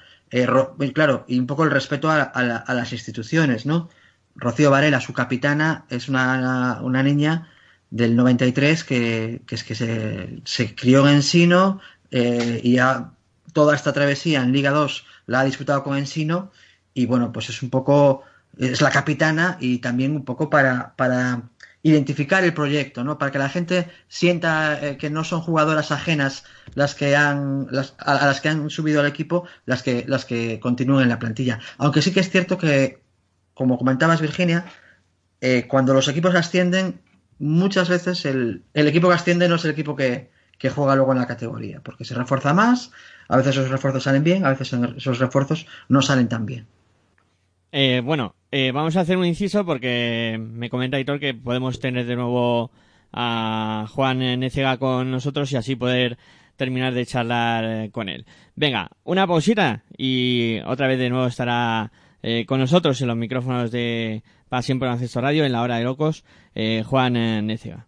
[0.93, 3.89] claro, y un poco el respeto a, a las instituciones, ¿no?
[4.35, 7.49] Rocío Varela, su capitana, es una, una niña
[7.89, 13.11] del 93 que, que, es que se, se, crió en Ensino eh, y ya
[13.53, 16.51] toda esta travesía en Liga 2 la ha disputado con Ensino
[16.93, 18.23] y bueno, pues es un poco,
[18.57, 21.49] es la capitana y también un poco para, para
[21.83, 23.17] identificar el proyecto, ¿no?
[23.17, 26.43] Para que la gente sienta eh, que no son jugadoras ajenas
[26.75, 30.25] las que han, las, a, a, las que han subido al equipo, las que, las
[30.25, 31.59] que continúen en la plantilla.
[31.77, 33.00] Aunque sí que es cierto que
[33.61, 34.65] como comentabas Virginia,
[35.39, 36.99] eh, cuando los equipos ascienden,
[37.37, 40.31] muchas veces el, equipo que asciende no es el equipo que,
[40.73, 42.91] juega luego en la categoría, porque se refuerza más,
[43.29, 46.65] a veces esos refuerzos salen bien, a veces esos refuerzos no salen tan bien.
[47.71, 52.07] Eh, bueno, eh, vamos a hacer un inciso porque me comenta Hitor que podemos tener
[52.07, 52.71] de nuevo
[53.13, 56.17] a Juan Necega con nosotros y así poder
[56.55, 58.25] terminar de charlar con él.
[58.55, 61.91] Venga, una pausita y otra vez de nuevo estará
[62.23, 65.83] eh, con nosotros en los micrófonos de Pasión por Ancesto Radio en la hora de
[65.83, 66.23] locos,
[66.55, 67.87] eh, Juan eh, Necega.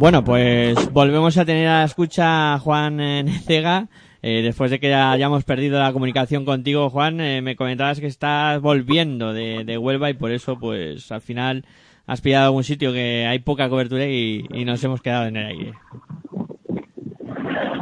[0.00, 3.88] Bueno, pues volvemos a tener a la escucha a Juan eh, Necega.
[4.22, 8.62] Eh, después de que hayamos perdido la comunicación contigo, Juan, eh, me comentabas que estás
[8.62, 11.66] volviendo de, de, Huelva y por eso, pues, al final
[12.10, 15.74] has pillado algún sitio que hay poca cobertura y, nos hemos quedado en el aire.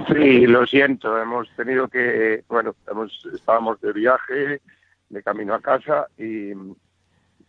[0.06, 4.60] Sí, lo siento, hemos tenido que, bueno, hemos, estábamos de viaje,
[5.08, 6.50] de camino a casa y,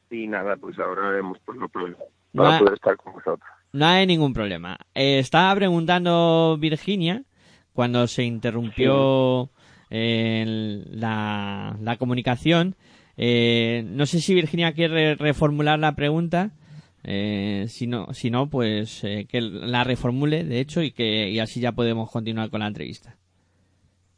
[0.09, 1.69] y nada, pues ahora hemos pues, no,
[2.31, 3.49] no, poder estar con vosotros.
[3.73, 4.77] No hay ningún problema.
[4.95, 7.23] Eh, estaba preguntando Virginia
[7.73, 9.49] cuando se interrumpió
[9.89, 12.77] la, la comunicación.
[13.17, 16.51] no sé si Virginia quiere reformular la pregunta.
[17.03, 21.71] Si no, si no, pues que la reformule, de hecho, y que y así ya
[21.71, 23.17] podemos continuar con la entrevista.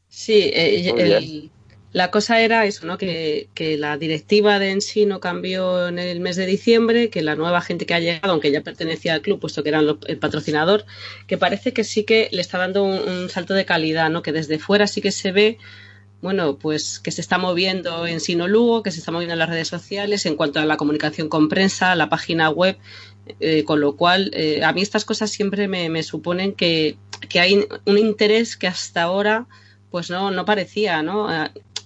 [0.08, 1.50] Sí, el,
[1.94, 2.98] la cosa era eso, ¿no?
[2.98, 7.36] Que, la directiva de en sí no cambió en el mes de diciembre, que la
[7.36, 10.86] nueva gente que ha llegado, aunque ya pertenecía al club, puesto que era el patrocinador,
[11.28, 14.22] que parece que sí que le está dando un, salto de calidad, ¿no?
[14.22, 15.58] Que desde fuera sí que se ve,
[16.22, 19.50] bueno, pues que se está moviendo en Sino Lugo, que se está moviendo en las
[19.50, 22.78] redes sociales, en cuanto a la comunicación con prensa, la página web,
[23.40, 26.98] eh, con lo cual eh, a mí estas cosas siempre me, me suponen que,
[27.30, 29.48] que hay un interés que hasta ahora
[29.90, 31.28] pues no, no parecía, ¿no?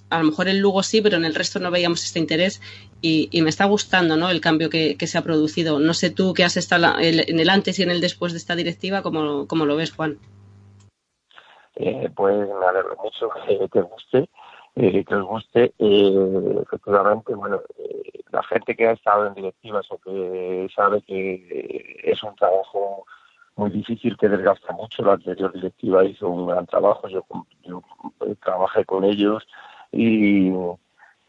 [0.10, 2.62] a lo mejor el Lugo sí, pero en el resto no veíamos este interés
[3.02, 4.30] y, me está gustando ¿no?
[4.30, 5.80] el cambio que, se ha producido.
[5.80, 8.56] No sé tú que has estado en el antes y en el después de esta
[8.56, 10.18] directiva, ¿cómo, cómo lo ves, Juan?
[11.76, 14.30] Eh, pues me alegro mucho que te guste,
[14.76, 15.74] eh, que os guste.
[15.80, 17.62] Eh, efectivamente, bueno,
[18.32, 23.06] la gente que ha estado en directivas o que sabe que es un trabajo
[23.56, 25.04] muy difícil que desgasta mucho.
[25.04, 27.26] La anterior directiva hizo un gran trabajo, yo,
[27.64, 27.82] yo
[28.44, 29.46] trabajé con ellos
[29.92, 30.52] y,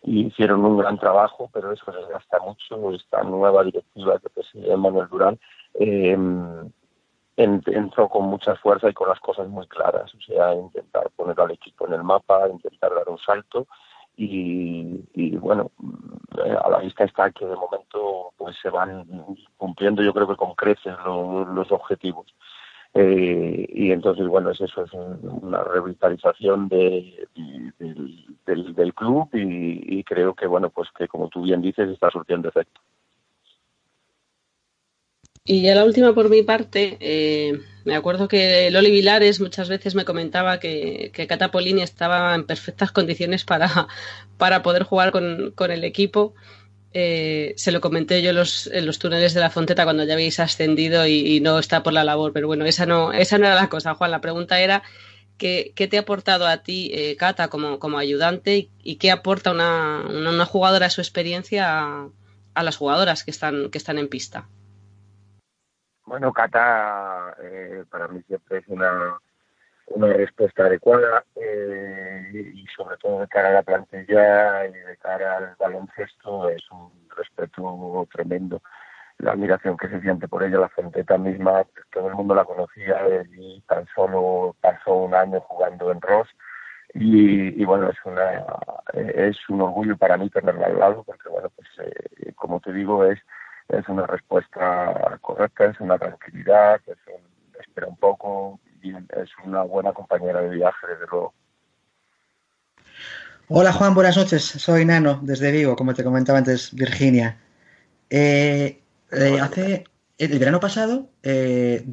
[0.02, 2.92] hicieron un gran trabajo, pero eso les gasta mucho.
[2.92, 5.38] Esta nueva directiva que preside Manuel Durán
[5.74, 6.16] eh,
[7.36, 11.50] entró con mucha fuerza y con las cosas muy claras, o sea, intentar poner al
[11.50, 13.66] equipo en el mapa, intentar dar un salto
[14.16, 15.70] y, bueno,
[16.44, 19.04] eh, a la vista está que de momento pues se van
[19.58, 22.34] cumpliendo yo creo que con creces los objetivos.
[22.94, 27.28] Eh, y entonces, bueno, es eso, es una revitalización de,
[28.46, 32.80] del, club y, creo que, bueno, pues que como tú bien dices, está surtiendo efecto.
[35.46, 39.94] Y ya la última por mi parte, eh, me acuerdo que Loli Vilares muchas veces
[39.94, 43.86] me comentaba que, que Catapolini estaba en perfectas condiciones para,
[44.38, 46.34] para poder jugar con, con el equipo
[46.98, 50.40] eh, se lo comenté yo los, en los, túneles de la Fonteta cuando ya habéis
[50.40, 53.68] ascendido y, no está por la labor, pero bueno, esa no, esa no era la
[53.68, 54.10] cosa, Juan.
[54.10, 54.82] La pregunta era
[55.36, 59.52] ¿qué, qué te ha aportado a ti, eh, Cata, como, como ayudante y, qué aporta
[59.52, 62.08] una, una, jugadora su experiencia
[62.54, 64.48] a, las jugadoras que están, que están en pista?
[66.06, 69.18] Bueno, Cata eh, para mí siempre es una,
[69.88, 75.36] una respuesta adecuada eh, y sobre todo de cara a la plantilla y de cara
[75.36, 78.62] al baloncesto es un respeto tremendo.
[79.18, 82.96] La admiración que se siente por ella, la Fonteta misma, todo el mundo la conocía
[83.36, 86.28] y tan solo pasó un año jugando en Ross
[86.94, 88.44] y, bueno, es una
[88.94, 93.04] es un orgullo para mí tenerla al lado porque bueno, pues eh, como te digo
[93.04, 93.18] es
[93.68, 99.92] es una respuesta correcta, es una tranquilidad, es un, espera un poco, es una buena
[99.92, 101.34] compañera de viaje, desde luego.
[103.48, 104.44] Hola Juan, buenas noches.
[104.44, 107.38] Soy Nano, desde Vigo, como te comentaba antes, Virginia.
[108.10, 109.84] Eh, eh, hace
[110.18, 111.84] el verano pasado eh,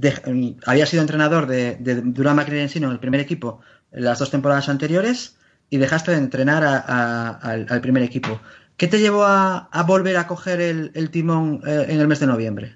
[0.66, 3.62] había sido entrenador de, de Durán en el primer equipo
[3.92, 5.38] las dos temporadas anteriores
[5.70, 8.40] y dejaste de entrenar al, primer equipo.
[8.78, 12.76] ¿Qué te llevó a, volver a coger el timón en el mes de noviembre?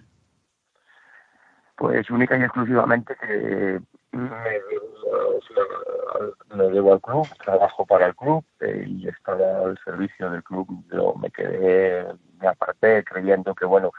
[1.77, 3.79] Pues única y exclusivamente que
[4.11, 4.27] me,
[6.55, 10.67] me debo al club, trabajo para el club eh, y estaba al servicio del club.
[10.91, 12.07] Yo me quedé,
[12.39, 13.91] me aparté creyendo que, bueno,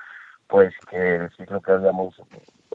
[0.49, 2.21] pues que el ciclo que habíamos,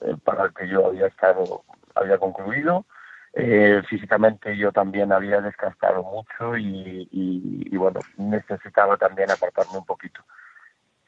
[0.01, 1.63] eh, para el que yo había estado,
[1.95, 2.86] había concluido.
[3.34, 10.24] Eh, físicamente yo también había desgastado mucho y, bueno, necesitaba también apartarme un poquito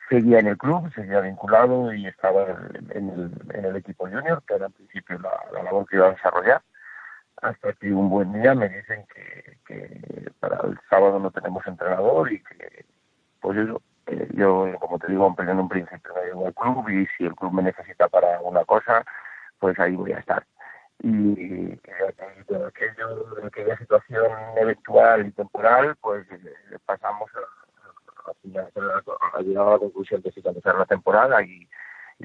[0.09, 2.45] seguía en el club, seguía vinculado y estaba
[2.91, 6.61] en el, equipo junior, que era en principio la, labor que iba a desarrollar,
[7.41, 12.41] hasta que un buen día me dicen que, para el sábado no tenemos entrenador y
[12.43, 12.85] que,
[13.41, 17.07] pues yo, eh, yo como te digo, en un principio me llevo al club y
[17.17, 19.03] si el club me necesita para una cosa,
[19.59, 20.45] pues ahí voy a estar.
[21.03, 21.79] Y de,
[22.67, 27.65] aquello, de aquella situación eventual y temporal, pues eh, pasamos a
[29.33, 31.67] ha llegado a la conclusión de finalizar la temporada y,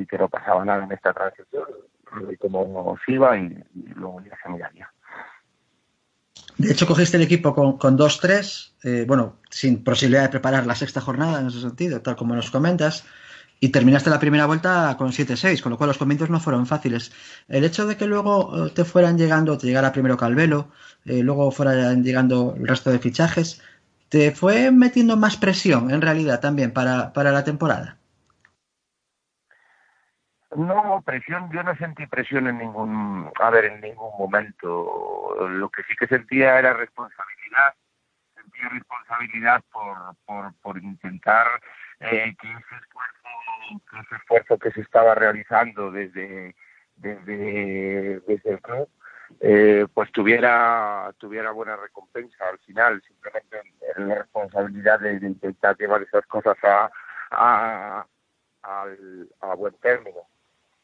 [0.07, 1.64] que no pasaba nada en esta transición,
[2.31, 3.62] y como nos iba y,
[3.95, 4.91] luego ya se miraría.
[6.57, 10.75] De hecho, cogiste el equipo con, con 2-3, eh, bueno, sin posibilidad de preparar la
[10.75, 13.07] sexta jornada en ese sentido, tal como nos comentas,
[13.61, 17.13] y terminaste la primera vuelta con 7-6, con lo cual los comienzos no fueron fáciles.
[17.47, 20.71] El hecho de que luego eh, te fueran llegando, te llegara primero Calvelo,
[21.05, 23.63] eh, luego fueran llegando el resto de fichajes,
[24.11, 27.97] ¿Te fue metiendo más presión en realidad también para, para la temporada?
[30.57, 35.37] No, presión, yo no sentí presión en ningún, a ver, en ningún momento.
[35.49, 37.75] Lo que sí que sentía era responsabilidad
[38.35, 39.97] sentía responsabilidad por,
[40.27, 41.47] por, por intentar
[42.01, 43.20] eh, que ese esfuerzo
[43.69, 46.55] ese esfuerzo que se estaba realizando desde
[46.97, 48.89] desde, desde el club
[49.41, 53.63] eh, pues tuviera tuviera buena recompensa al final simplemente
[53.97, 56.91] la responsabilidad de, intentar llevar esas cosas a,
[57.31, 58.07] a,
[59.41, 60.21] a buen término.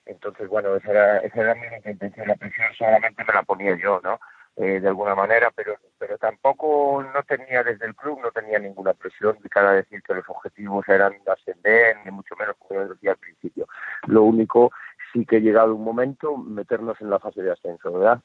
[0.05, 4.01] Entonces bueno esa era, esa era mi intención la presión solamente me la ponía yo
[4.03, 4.19] no
[4.57, 8.95] eh, de alguna manera, pero pero tampoco no tenía desde el club, no tenía ninguna
[8.95, 13.13] presión de cara a decir que los objetivos eran ascender, ni mucho menos como decía
[13.13, 13.67] al principio.
[14.07, 14.71] Lo único,
[15.13, 18.21] sí que llegado un momento meternos en la fase de ascenso, ¿verdad?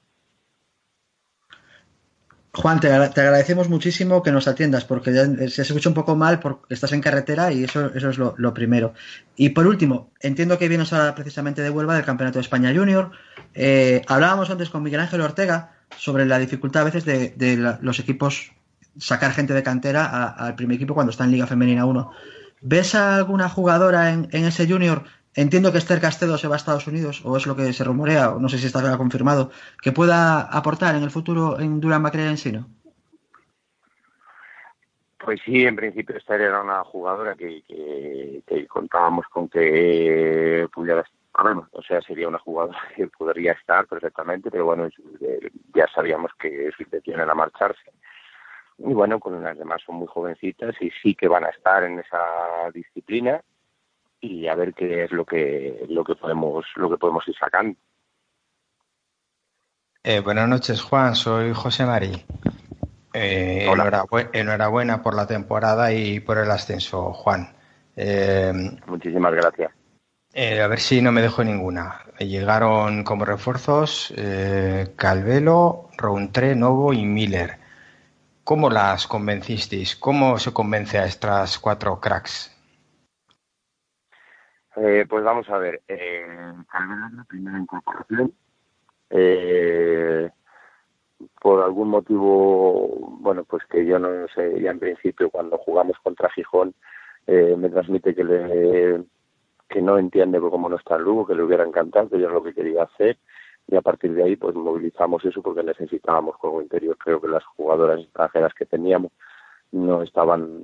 [2.53, 6.73] Juan, te, agradecemos muchísimo que nos atiendas, porque ya se escucha un poco mal porque
[6.73, 8.93] estás en carretera y eso, eso es lo, primero.
[9.37, 13.11] Y por último, entiendo que vienes ahora precisamente de Huelva del Campeonato de España Junior.
[13.53, 18.51] Eh, hablábamos antes con Miguel Ángel Ortega sobre la dificultad a veces de, los equipos
[18.97, 22.11] sacar gente de cantera al primer equipo cuando está en Liga Femenina 1.
[22.61, 25.03] ¿Ves a alguna jugadora en, ese junior?
[25.33, 28.31] Entiendo que Esther Castedo se va a Estados Unidos, o es lo que se rumorea,
[28.31, 32.29] o no sé si está confirmado, que pueda aportar en el futuro en Durán Macrea
[32.29, 32.67] en ¿no?
[35.17, 37.63] Pues sí, en principio Esther era una jugadora que,
[38.47, 44.65] que contábamos con que pudiera o sea, sería una jugadora que podría estar perfectamente, pero
[44.65, 47.91] bueno, eh, ya sabíamos que su intención era marcharse.
[48.77, 51.99] Y bueno, con las demás son muy jovencitas y sí que van a estar en
[51.99, 52.19] esa
[52.73, 53.41] disciplina
[54.19, 57.77] y a ver qué es lo que lo que podemos lo que podemos ir sacando.
[60.03, 61.15] Eh, buenas noches, Juan.
[61.15, 62.25] Soy José Marí.
[63.13, 63.67] Eh,
[64.33, 67.53] enhorabuena, por la temporada y por el ascenso, Juan.
[68.87, 69.80] Muchísimas gracias.
[70.33, 72.05] Eh, a ver si no me dejo ninguna.
[72.19, 77.57] Llegaron como refuerzos eh, Calvelo, Rountré, Novo y Miller.
[78.45, 79.97] ¿Cómo las convencisteis?
[79.97, 82.49] ¿Cómo se convence a estas cuatro cracks?
[84.77, 85.81] Eh, pues vamos a ver.
[85.87, 88.33] Calvelo es la primera incorporación.
[91.41, 96.29] por algún motivo, bueno, pues que yo no sé, ya en principio cuando jugamos contra
[96.29, 96.73] Gijón,
[97.27, 99.03] me transmite que le
[99.71, 102.33] que no entiende cómo no está el Lugo, que le hubiera encantado, que yo es
[102.33, 103.17] lo que quería hacer
[103.67, 106.97] y a partir de ahí pues movilizamos eso porque necesitábamos juego interior.
[106.97, 109.11] Creo que las jugadoras extranjeras que teníamos
[109.71, 110.61] no estaban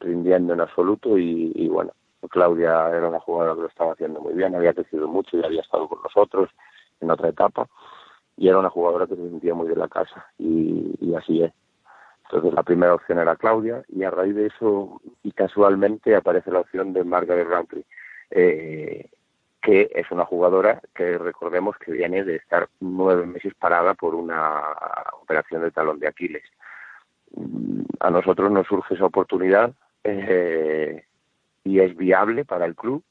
[0.00, 1.92] rindiendo en absoluto y, bueno,
[2.30, 5.60] Claudia era una jugadora que lo estaba haciendo muy bien, había crecido mucho y había
[5.60, 6.48] estado con nosotros
[7.00, 7.68] en otra etapa
[8.38, 11.52] y era una jugadora que se sentía muy de la casa y, así es.
[12.24, 16.60] Entonces la primera opción era Claudia y a raíz de eso y casualmente aparece la
[16.60, 17.84] opción de Margaret Rampley
[18.30, 19.08] eh,
[19.66, 24.62] que es una jugadora que recordemos que viene de estar nueve meses parada por una
[25.20, 26.44] operación de talón de Aquiles.
[27.34, 29.72] Mm, a nosotros nos surge esa oportunidad
[30.04, 31.04] eh,
[31.64, 33.02] y es viable para el club,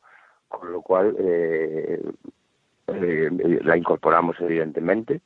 [0.48, 2.02] con lo cual eh,
[2.88, 5.20] eh, la incorporamos evidentemente.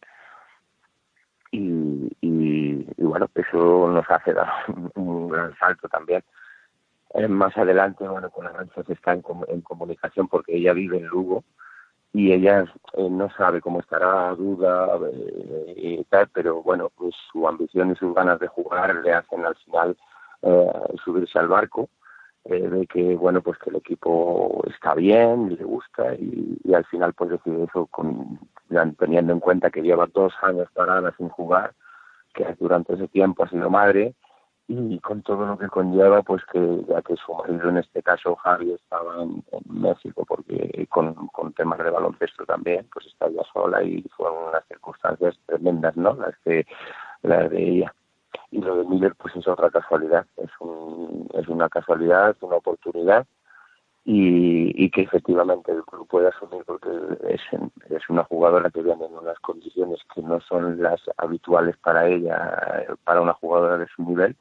[1.52, 4.50] Y, y, bueno, eso nos hace dar
[4.96, 6.24] un gran salto también
[7.14, 9.22] eh, más adelante, bueno, con Arancha se está en,
[9.62, 11.44] comunicación porque ella vive en Lugo
[12.14, 17.48] y ella eh, no sabe cómo estará, duda eh, y tal, pero bueno, pues su
[17.48, 19.98] ambición y sus ganas de jugar le hacen al final
[21.04, 21.90] subirse al barco,
[22.46, 27.32] de que bueno, pues que el equipo está bien, le gusta y, al final pues
[27.32, 28.40] decide eso con,
[28.98, 31.74] teniendo en cuenta que lleva dos años parada sin jugar,
[32.34, 34.16] que durante ese tiempo ha sido madre,
[34.70, 38.36] y con todo lo que conlleva, pues que ya que su marido, en este caso
[38.36, 44.04] Javi, estaba en, México porque con, con, temas de baloncesto también, pues estaba sola y
[44.16, 46.14] fueron unas circunstancias tremendas, ¿no?
[46.14, 46.68] Las que
[47.24, 47.96] las de ella.
[48.52, 53.26] Y lo de Miller, pues es otra casualidad, es, un, es una casualidad, una oportunidad
[54.06, 56.90] y, y que efectivamente el club puede asumir porque
[57.28, 57.42] es,
[57.90, 62.86] es una jugadora que viene en unas condiciones que no son las habituales para ella,
[63.04, 64.36] para una jugadora de su nivel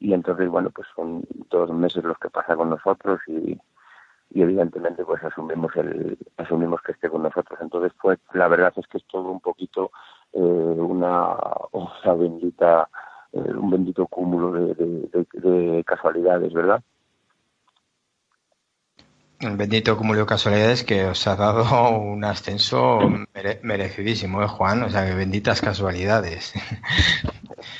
[0.00, 3.56] y entonces bueno pues son dos meses los que pasa con nosotros y,
[4.30, 8.86] y evidentemente pues asumimos el asumimos que esté con nosotros entonces pues la verdad es
[8.88, 9.92] que es todo un poquito
[10.32, 11.36] eh, una,
[11.72, 12.88] una bendita
[13.32, 14.74] eh, un bendito cúmulo de,
[15.32, 16.82] de, casualidades verdad
[19.42, 22.98] un bendito cúmulo de casualidades que os ha dado un ascenso
[23.62, 24.82] merecidísimo, ¿eh, Juan?
[24.82, 26.52] O sea, que benditas casualidades.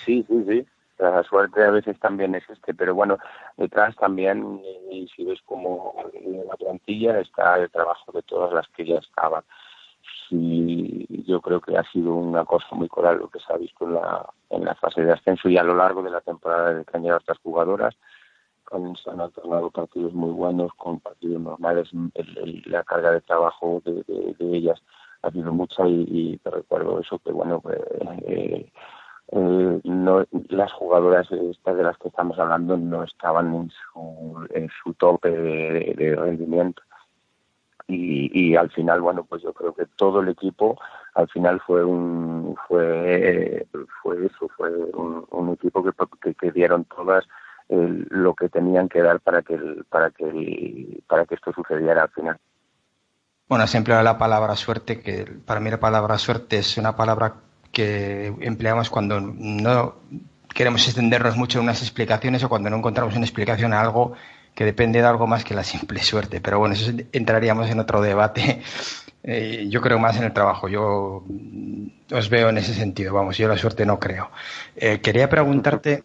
[0.07, 0.67] Sí, sí, sí.
[1.01, 3.17] La suerte a veces también existe, pero bueno,
[3.57, 4.61] detrás también,
[4.91, 8.97] y si ves como en la plantilla, está el trabajo de todas las que ya
[8.97, 9.43] estaban.
[10.29, 13.87] sí, yo creo que ha sido una cosa muy coral lo que se ha visto
[13.87, 16.85] en la, en la fase de ascenso y a lo largo de la temporada de
[16.85, 17.97] cañar estas jugadoras.
[19.03, 21.89] Se han alternado partidos muy buenos con partidos normales.
[22.67, 24.05] la carga de trabajo de,
[24.39, 24.81] ellas
[25.23, 27.61] ha sido mucha y, te recuerdo eso que, bueno,
[28.27, 28.71] eh,
[29.33, 33.71] eh, no, las jugadoras estas de las que estamos hablando no estaban
[34.51, 36.83] en su, tope de, rendimiento.
[37.87, 40.79] Y, y, al final, bueno, pues yo creo que todo el equipo
[41.15, 43.67] al final fue un fue
[44.03, 47.27] fue eso, fue un, equipo que, que, dieron todas
[47.69, 49.59] lo que tenían que dar para que
[49.89, 52.39] para que para que esto sucediera al final.
[53.49, 57.35] Bueno, se emplea la palabra suerte, que para mí la palabra suerte es una palabra
[57.73, 59.97] que empleamos cuando no
[60.55, 64.15] queremos extendernos mucho en unas explicaciones o cuando no encontramos una explicación a algo
[64.55, 66.41] que depende de algo más que la simple suerte.
[66.41, 68.63] Pero bueno, eso entraríamos en otro debate.
[69.23, 70.67] Eh, yo creo más en el trabajo.
[70.67, 71.25] Yo
[72.11, 73.13] os veo en ese sentido.
[73.13, 74.31] Vamos, yo la suerte no creo.
[74.75, 76.05] Eh, quería preguntarte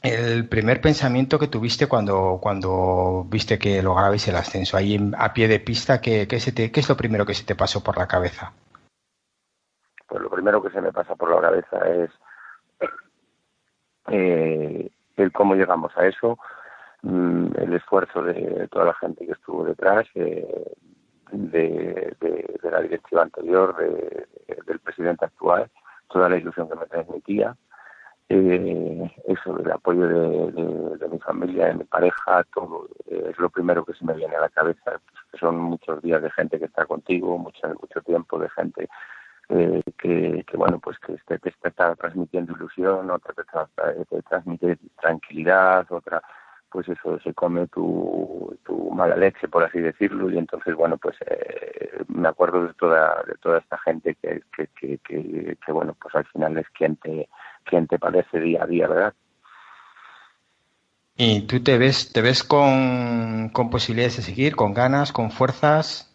[0.00, 4.76] el primer pensamiento que tuviste cuando, cuando viste que lograbais el ascenso.
[4.76, 6.38] Ahí a pie de pista, ¿qué, qué,
[6.70, 8.52] ¿qué es lo primero que se te pasó por la cabeza?
[10.10, 12.10] Pues lo primero que se me pasa por la cabeza es
[14.08, 16.36] eh, el cómo llegamos a eso,
[17.02, 20.74] mm, el esfuerzo de toda la gente que estuvo detrás, eh,
[21.30, 22.16] de,
[22.62, 25.70] la directiva anterior, del presidente actual,
[26.08, 27.56] toda la ilusión que me transmitía,
[28.28, 33.94] eh, eso, el apoyo de, mi familia, de mi pareja, todo es lo primero que
[33.94, 35.00] se me viene a la cabeza.
[35.38, 38.88] son muchos días de gente que está contigo, mucho, mucho tiempo de gente
[39.50, 46.22] eh, que, bueno, pues que este, te, está transmitiendo ilusión, otra te, transmite tranquilidad, otra
[46.70, 51.16] pues eso se come tu, tu mala leche por así decirlo y entonces bueno pues
[51.26, 56.14] eh, me acuerdo de toda de toda esta gente que que, que, que, bueno pues
[56.14, 57.28] al final es quien te
[57.64, 59.14] quien te padece día a día verdad
[61.16, 66.09] y tú te ves te ves con, con posibilidades de seguir con ganas con fuerzas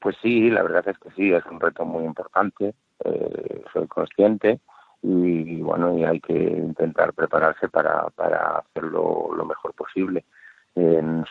[0.00, 2.74] pues sí, la verdad es que sí, es un reto muy importante,
[3.04, 4.60] eh, soy consciente
[5.02, 10.24] y bueno, y hay que intentar prepararse para, para hacerlo lo mejor posible.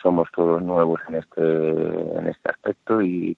[0.02, 3.38] somos todos nuevos en este, en este aspecto y,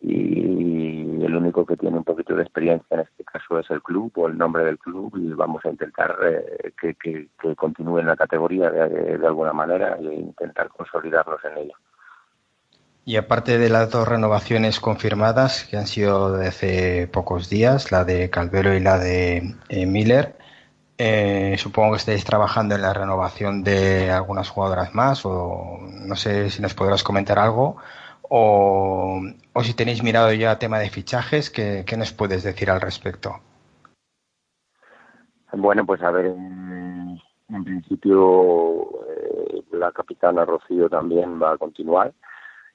[0.00, 4.12] y el único que tiene un poquito de experiencia en este caso es el club
[4.16, 8.16] o el nombre del club y vamos a intentar eh, que, que, continúe en la
[8.16, 11.74] categoría de, alguna manera e intentar consolidarnos en ella.
[13.08, 18.04] Y aparte de las dos renovaciones confirmadas, que han sido de hace pocos días, la
[18.04, 20.34] de Calvero y la de eh, Miller,
[20.98, 26.50] eh, supongo que estáis trabajando en la renovación de algunas jugadoras más, o no sé
[26.50, 27.76] si nos podrás comentar algo,
[28.22, 29.22] o,
[29.62, 33.36] si tenéis mirado ya tema de fichajes, ¿qué, nos puedes decir al respecto?
[35.52, 42.12] Bueno, pues a ver, en, principio eh, la capitana Rocío también va a continuar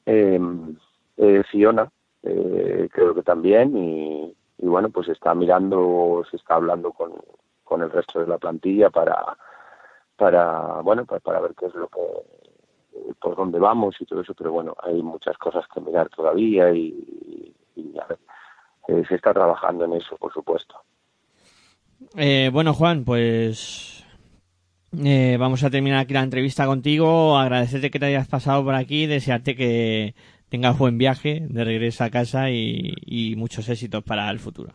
[0.05, 1.91] Fiona,
[2.23, 7.13] eh, creo que también, y, bueno, pues está mirando, se está hablando con,
[7.63, 9.37] con el resto de la plantilla para,
[10.15, 12.01] para bueno, pues para ver qué es lo que,
[13.19, 17.53] por dónde vamos y todo eso, pero bueno, hay muchas cosas que mirar todavía y,
[17.99, 18.19] a ver,
[18.87, 20.75] eh, se está trabajando en eso, por supuesto.
[22.15, 24.00] Eh, bueno, Juan, pues
[24.97, 27.38] eh, vamos a terminar aquí la entrevista contigo.
[27.38, 30.15] Agradecerte que te hayas pasado por aquí, desearte que
[30.49, 34.73] tengas buen viaje de regreso a casa y, muchos éxitos para el futuro.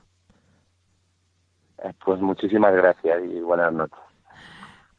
[1.84, 3.98] Eh, pues muchísimas gracias y buenas noches.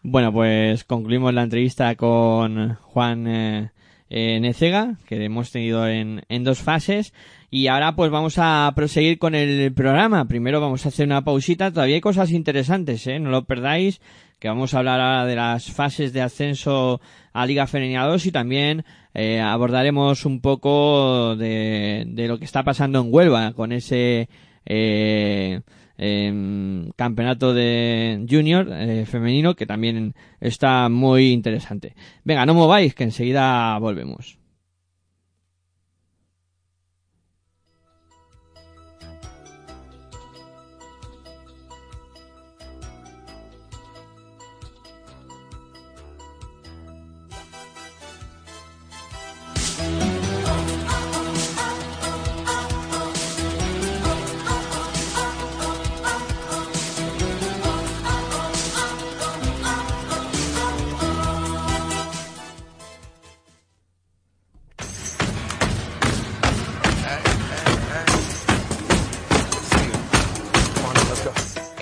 [0.04, 6.62] Bueno, pues concluimos la entrevista con Juan eh, Necega, que hemos tenido en, en dos
[6.62, 7.14] fases.
[7.50, 10.26] Y ahora pues vamos a proseguir con el programa.
[10.26, 11.72] Primero vamos a hacer una pausita.
[11.72, 13.20] Todavía hay cosas interesantes, ¿eh?
[13.20, 14.00] No lo perdáis
[14.40, 17.02] que vamos a hablar ahora de las fases de ascenso
[17.34, 22.64] a Liga Femenina 2 y también eh, abordaremos un poco de, de, lo que está
[22.64, 24.30] pasando en Huelva con ese
[24.66, 25.62] eh,
[25.98, 31.96] em, campeonato de junior eh, femenino que también está muy interesante.
[32.24, 34.38] Venga, no mováis que enseguida volvemos.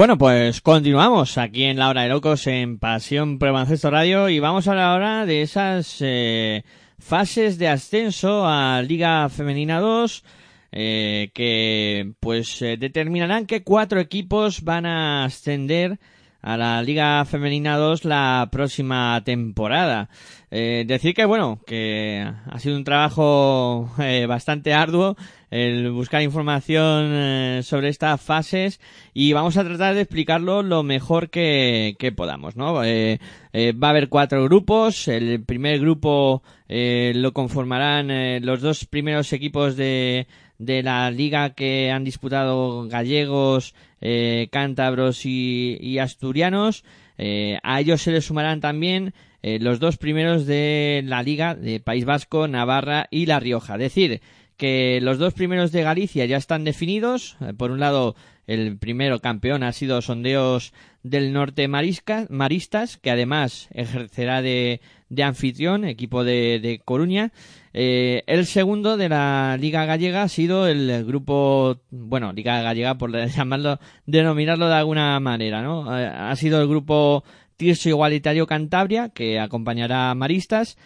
[0.00, 4.38] Bueno, pues continuamos aquí en la hora de locos en Pasión Pro Baloncesto Radio y
[4.38, 6.64] vamos a hablar ahora de esas eh,
[6.98, 10.24] fases de ascenso a Liga Femenina 2
[10.72, 16.00] eh, que pues eh, determinarán que cuatro equipos van a ascender
[16.42, 20.08] a la Liga Femenina 2 la próxima temporada.
[20.50, 25.16] Eh, decir que bueno, que ha sido un trabajo eh, bastante arduo
[25.50, 28.80] el buscar información eh, sobre estas fases
[29.14, 32.84] y vamos a tratar de explicarlo lo mejor que, que podamos, ¿no?
[32.84, 33.18] Eh,
[33.52, 35.08] va a haber cuatro grupos.
[35.08, 40.28] El primer grupo lo conformarán los dos primeros equipos de,
[40.60, 46.84] de la liga que han disputado gallegos, eh, cántabros y, asturianos.
[47.16, 51.80] Eh, a ellos se les sumarán también eh, los dos primeros de la liga de
[51.80, 53.74] País Vasco, Navarra y La Rioja.
[53.74, 54.20] Es decir,
[54.58, 57.38] que los dos primeros de Galicia ya están definidos.
[57.56, 58.14] Por un lado,
[58.46, 65.86] el primero campeón ha sido Sondeos del Norte Maristas, que además ejercerá de, de anfitrión,
[65.86, 67.32] equipo de, de Coruña.
[67.72, 73.12] Eh, el segundo de la Liga Gallega ha sido el grupo, bueno, Liga Gallega por
[73.28, 75.90] llamarlo, denominarlo de alguna manera, ¿no?
[75.90, 77.24] Ha sido el grupo
[77.56, 80.78] Tirso Igualitario Cantabria, que acompañará a Maristas.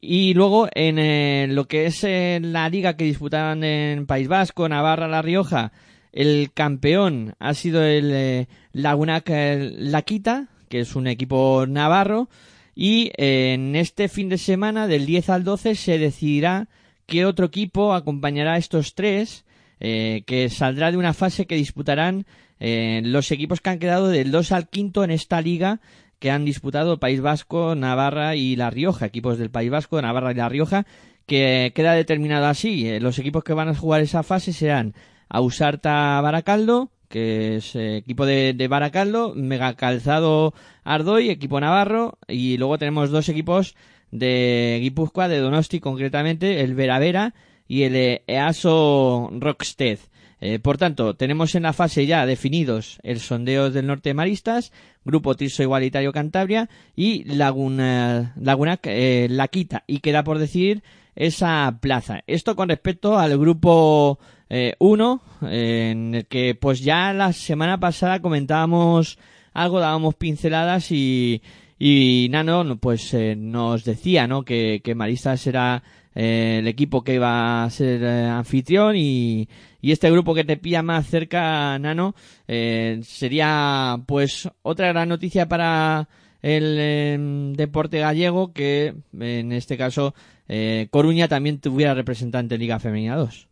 [0.00, 4.68] Y luego en eh, lo que es eh, la liga que disputaban en País Vasco,
[4.68, 5.72] Navarra, La Rioja,
[6.12, 12.28] el campeón ha sido el eh, Lagunac Laquita, que es un equipo navarro.
[12.76, 16.68] Y eh, en este fin de semana, del 10 al 12, se decidirá
[17.06, 19.46] qué otro equipo acompañará a estos tres,
[19.80, 22.26] eh, que saldrá de una fase que disputarán
[22.60, 25.80] eh, los equipos que han quedado del 2 al 5 en esta liga
[26.18, 30.34] que han disputado País Vasco, Navarra y La Rioja, equipos del País Vasco, Navarra y
[30.34, 30.86] La Rioja,
[31.26, 32.88] que queda determinado así.
[32.88, 34.94] Eh, los equipos que van a jugar esa fase serán
[35.28, 40.54] Ausarta Baracaldo, que es eh, equipo de, de Baracaldo, Mega Calzado
[40.84, 43.74] Ardoy, equipo navarro, y luego tenemos dos equipos
[44.10, 47.34] de Guipúzcoa, de Donosti concretamente, el Veravera
[47.68, 49.98] y el eh, EASO Rockstead.
[50.40, 54.72] Eh, por tanto, tenemos en la fase ya definidos el sondeo del norte de Maristas,
[55.04, 59.84] Grupo Tirso Igualitario Cantabria y Laguna, Lagunac eh, Laquita.
[59.86, 60.82] Y queda por decir
[61.14, 62.22] esa plaza.
[62.26, 64.18] Esto con respecto al grupo
[64.48, 69.18] 1, eh, en el que pues ya la semana pasada comentábamos
[69.52, 71.42] algo, dábamos pinceladas y,
[71.78, 74.44] y Nano pues eh, nos decía ¿no?
[74.44, 75.82] que, que Maristas era
[76.14, 79.48] eh, el equipo que iba a ser eh, anfitrión y,
[79.82, 82.16] este grupo que te pilla más cerca, Nano,
[82.48, 86.08] eh, sería pues otra gran noticia para
[86.42, 87.16] el eh,
[87.56, 90.12] deporte gallego que en este caso
[90.48, 93.48] eh, Coruña también tuviera representante en Liga Femenina 2.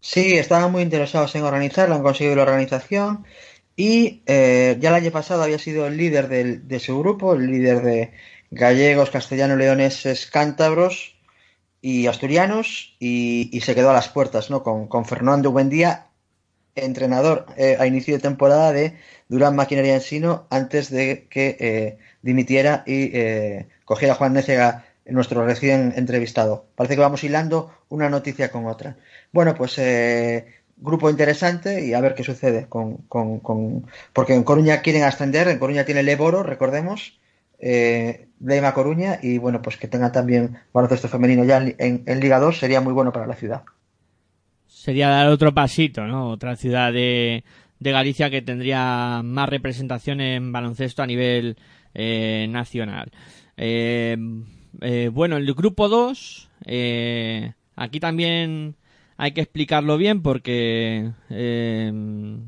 [0.00, 3.24] Sí, estaban muy interesados en organizarlo, han conseguido la organización
[3.76, 7.82] y eh, ya el año pasado había sido el líder de su grupo, el líder
[7.82, 8.12] de
[8.50, 11.16] gallegos, castellanos, leoneses, cántabros
[11.80, 14.62] y asturianos y, se quedó a las puertas ¿no?
[14.62, 16.06] con, con Fernando Buendía,
[16.74, 18.96] entrenador eh, a inicio de temporada de
[19.28, 25.94] Durán Maquinaria Ensino antes de que eh, dimitiera y eh, cogiera Juan Nécega, nuestro recién
[25.96, 26.66] entrevistado.
[26.74, 28.96] Parece que vamos hilando una noticia con otra.
[29.36, 30.46] Bueno, pues eh,
[30.78, 33.84] grupo interesante y a ver qué sucede con, con,
[34.14, 37.20] porque en Coruña quieren ascender, en Coruña tiene el Eboro, recordemos,
[37.58, 42.38] eh, Leima Coruña y bueno, pues que tenga también baloncesto femenino ya en, en, Liga
[42.40, 43.64] 2 sería muy bueno para la ciudad.
[44.66, 46.30] Sería dar otro pasito, ¿no?
[46.30, 47.44] Otra ciudad de,
[47.78, 51.58] de Galicia que tendría más representación en baloncesto a nivel
[51.92, 53.12] eh, nacional.
[53.58, 54.16] Eh,
[55.12, 56.50] bueno, el grupo 2,
[57.76, 58.76] aquí también
[59.16, 61.10] hay que explicarlo bien porque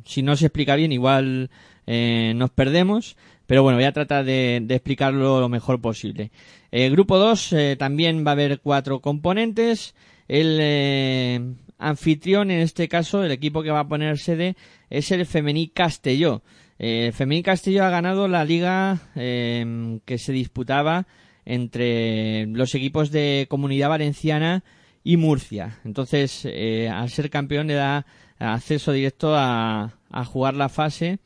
[0.05, 1.51] si no se explica bien igual
[1.87, 3.17] nos perdemos.
[3.47, 6.31] Pero bueno, voy a tratar de, explicarlo lo mejor posible.
[6.71, 9.95] El grupo 2 también va a haber cuatro componentes.
[10.29, 14.57] El anfitrión, en este caso, el equipo que va a poner sede,
[14.91, 16.43] es el Femení Castelló.
[16.79, 21.07] Eh, el Femení Castelló ha ganado la liga que se disputaba
[21.45, 24.65] entre los equipos de Comunidad Valenciana
[25.09, 25.79] y Murcia.
[25.87, 28.05] Entonces, eh, al ser campeón le da
[28.39, 29.95] acceso directo a,
[30.27, 31.19] jugar la fase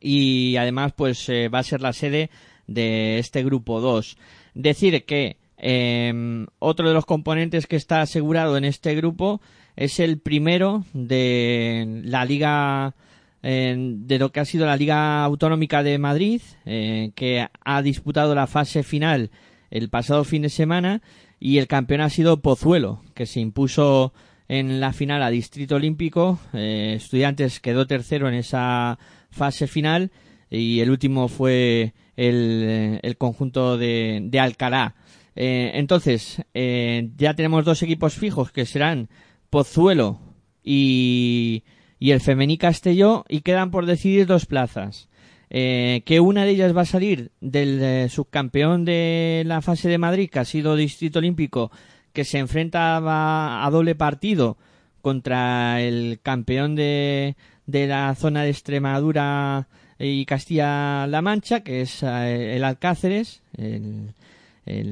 [0.00, 2.30] y además pues eh, va a ser la sede
[2.66, 4.16] de este grupo 2.
[4.54, 9.42] Decir que em, otro de los componentes que está asegurado en este grupo
[9.76, 12.94] es el primero de la liga
[13.42, 18.46] de lo que ha sido la Liga Autonómica de Madrid, eh, que ha disputado la
[18.46, 19.30] fase final
[19.70, 21.02] el pasado fin de semana
[21.40, 24.12] y el campeón ha sido Pozuelo, que se impuso
[24.48, 26.38] en la final a Distrito Olímpico.
[26.52, 28.98] Eh, Estudiantes quedó tercero en esa
[29.30, 30.10] fase final
[30.50, 34.94] y el último fue el, conjunto de, Alcalá.
[35.36, 39.08] Eh, entonces, ya tenemos dos equipos fijos que serán
[39.50, 40.20] Pozuelo
[40.64, 41.64] y,
[41.98, 45.07] y el Femení Castelló y quedan por decidir dos plazas.
[45.50, 49.96] Eh, que una de ellas va a salir del eh, subcampeón de la fase de
[49.96, 51.70] Madrid, que ha sido Distrito Olímpico,
[52.12, 54.58] que se enfrentaba a doble partido
[55.00, 59.68] contra el campeón de, de la zona de Extremadura
[59.98, 64.12] y Castilla-La Mancha, que es eh, el Alcáceres, el,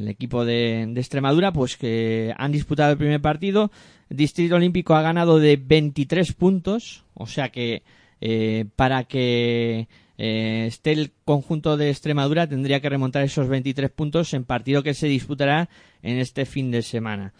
[0.09, 3.71] equipo de, de, Extremadura, pues que han disputado el primer partido.
[4.09, 7.83] Distrito Olímpico ha ganado de 23 puntos, o sea que
[8.77, 9.87] para que
[10.19, 14.95] eh, esté el conjunto de Extremadura tendría que remontar esos 23 puntos en partido que
[14.95, 15.69] se disputará
[16.03, 17.35] en este fin de semana.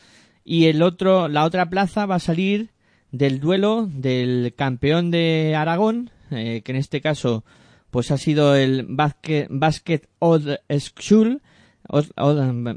[0.45, 2.71] Y el otro, la otra plaza va a salir
[3.13, 7.45] del duelo del campeón de Aragón, eh, que en este caso
[7.91, 10.03] pues ha sido el Basket, Basket
[10.79, 11.41] School,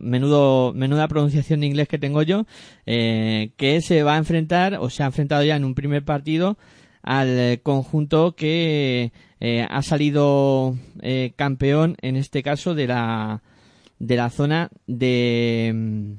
[0.01, 2.45] menuda pronunciación de inglés que tengo yo,
[2.85, 6.57] eh, que se va a enfrentar o se ha enfrentado ya en un primer partido
[7.01, 13.41] al conjunto que eh, ha salido eh, campeón en este caso de la
[13.99, 16.15] de la zona de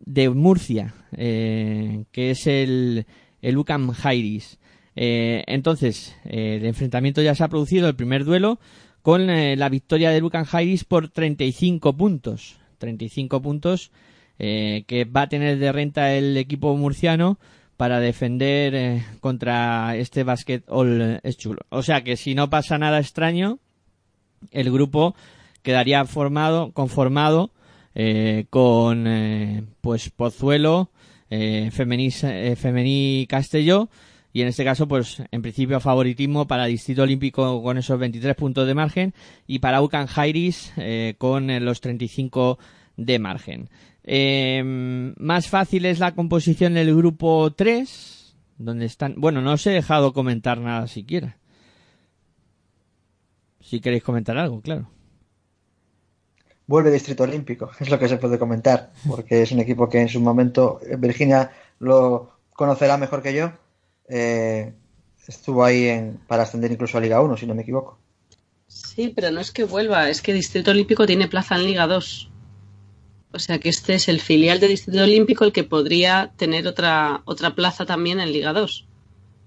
[0.00, 3.06] de Murcia que es el
[3.40, 4.58] el UCAM Jairis
[4.94, 8.58] entonces el enfrentamiento ya se ha producido el primer duelo
[9.02, 12.56] con eh, la victoria de Lucan Jairis por 35 puntos.
[12.78, 13.90] 35 puntos
[14.38, 17.38] eh, que va a tener de renta el equipo murciano
[17.82, 21.62] para defender eh, contra este Basket All chulo.
[21.70, 23.58] O sea que si no pasa nada extraño,
[24.52, 25.16] el grupo
[25.62, 27.50] quedaría formado, conformado
[28.50, 30.90] con pues Pozuelo,
[31.28, 33.88] Femení, Femení Castelló
[34.32, 38.66] y en este caso, pues en principio favoritismo para Distrito Olímpico con esos 23 puntos
[38.66, 39.14] de margen
[39.46, 42.58] y para Ucan Jairis eh, con eh, los 35
[42.96, 43.68] de margen.
[44.04, 49.14] Em, más fácil es la composición del grupo 3, donde están...
[49.16, 51.38] Bueno, no os he dejado comentar nada siquiera.
[53.60, 54.90] Si queréis comentar algo, claro.
[56.66, 60.08] Vuelve Distrito Olímpico, es lo que se puede comentar, porque es un equipo que en
[60.08, 63.52] su momento Virginia lo conocerá mejor que yo
[64.08, 64.72] eh,
[65.26, 67.98] estuvo ahí en, para ascender incluso a Liga 1, si no me equivoco.
[68.66, 72.31] Sí, pero no es que vuelva, es que Distrito Olímpico tiene plaza en Liga 2.
[73.32, 77.22] O sea que este es el filial de Distrito Olímpico el que podría tener otra,
[77.24, 78.86] otra plaza también en Liga 2.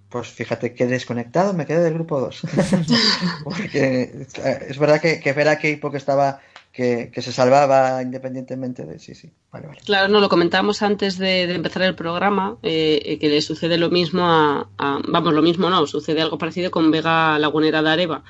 [0.09, 2.41] Pues fíjate que desconectado me quedé del grupo 2.
[3.43, 6.41] Porque eh, es verdad que, que ver qué equipo que estaba
[6.75, 9.31] que, se salvaba independientemente de sí, sí.
[9.49, 9.79] Vale, vale.
[9.85, 13.89] Claro, no, lo comentábamos antes de, empezar el programa, eh, eh, que le sucede lo
[13.89, 18.23] mismo a, vamos, lo mismo no, sucede algo parecido con Vega Lagunera de Areva,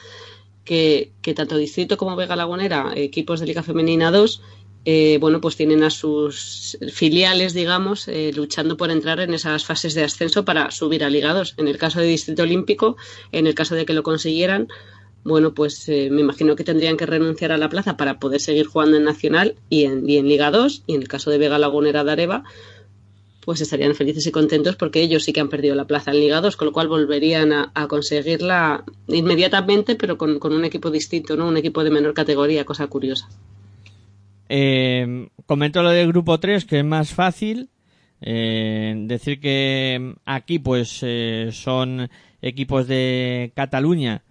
[0.64, 4.44] que, que tanto Distrito como Vega Lagunera, equipos de Liga Femenina 2,
[4.86, 10.04] eh, bueno, pues tienen a sus filiales, digamos, luchando por entrar en esas fases de
[10.04, 11.56] ascenso para subir a Liga 2.
[11.58, 12.96] En el caso de Distrito Olímpico,
[13.32, 14.68] en el caso de que lo consiguieran,
[15.26, 18.68] bueno, pues eh, me imagino que tendrían que renunciar a la plaza para poder seguir
[18.68, 22.12] jugando en Nacional y en, Liga 2, y en el caso de Vega Lagunera de
[22.12, 22.44] Areva,
[23.44, 26.42] pues estarían felices y contentos porque ellos sí que han perdido la plaza en Liga
[26.42, 31.48] 2, con lo cual volverían a, conseguirla inmediatamente, pero con, un equipo distinto, ¿no?
[31.48, 33.28] Un equipo de menor categoría, cosa curiosa.
[34.50, 37.70] Eh, comento lo del grupo 3, que es más fácil.
[38.22, 42.10] Eh, decir que aquí pues eh, son
[42.42, 44.24] equipos de Cataluña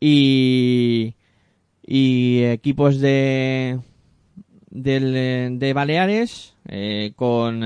[0.00, 1.14] y,
[1.86, 3.78] y equipos de,
[4.70, 7.62] de Baleares eh, con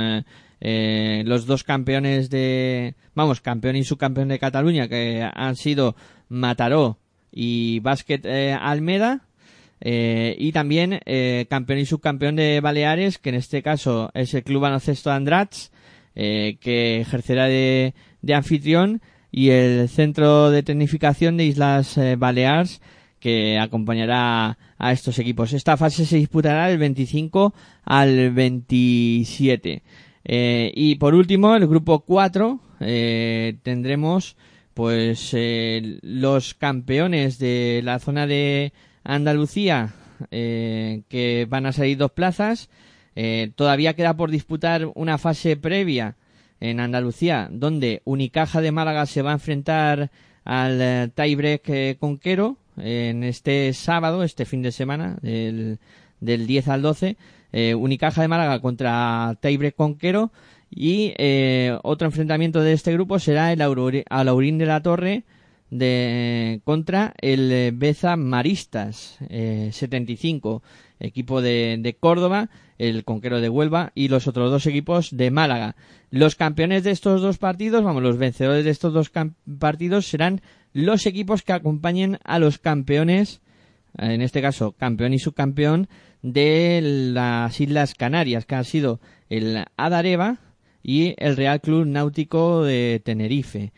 [0.61, 5.95] eh, los dos campeones de, vamos, campeón y subcampeón de Cataluña, que han sido
[6.28, 6.99] Mataró
[7.32, 8.27] y Básquet
[8.61, 9.23] Almeda,
[9.81, 11.01] eh, y también
[11.48, 15.73] campeón y subcampeón de Baleares, que en este caso es el Club Baloncesto Andrats,
[16.15, 19.01] que ejercerá de, de, anfitrión,
[19.31, 22.81] y el Centro de Tecnificación de Islas Baleares,
[23.20, 25.52] que acompañará a estos equipos.
[25.52, 27.55] Esta fase se disputará del 25
[27.85, 29.82] al 27.
[30.24, 34.36] Eh, y por último, el grupo 4 eh, tendremos
[34.74, 38.73] pues eh, los campeones de la zona de
[39.15, 39.95] Andalucía
[40.31, 42.69] que van a salir dos plazas.
[43.55, 46.16] todavía queda por disputar una fase previa
[46.61, 50.11] en Andalucía donde Unicaja de Málaga se va a enfrentar
[50.45, 55.78] al tiebreak conquero en este sábado, este fin de semana, del,
[56.20, 57.16] del 10 al 12
[57.53, 60.31] eh, Unicaja de Málaga contra Taibre Conquero
[60.70, 65.24] y eh, otro enfrentamiento de este grupo será el Alaurín de la Torre
[65.70, 70.62] de, contra el eh, Beza Maristas 75,
[70.98, 75.76] equipo de, de, Córdoba, el Conquero de Huelva y los otros dos equipos de Málaga.
[76.10, 79.10] Los campeones de estos dos partidos, vamos, los vencedores de estos dos
[79.59, 80.42] partidos serán
[80.72, 83.40] los equipos que acompañen a los campeones,
[83.98, 85.88] en este caso campeón y subcampeón,
[86.22, 90.38] de las Islas Canarias, que han sido el Adareva
[90.82, 93.72] y el Real Club Náutico de Tenerife.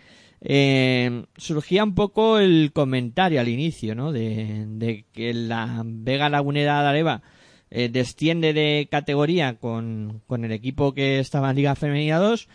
[0.44, 4.10] Eh, surgía un poco el comentario al inicio, ¿no?
[4.10, 7.23] De, que la Vega Lagunera Adareva
[7.70, 12.48] eh, desciende de categoría con, con, el equipo que estaba en Liga Femenina 2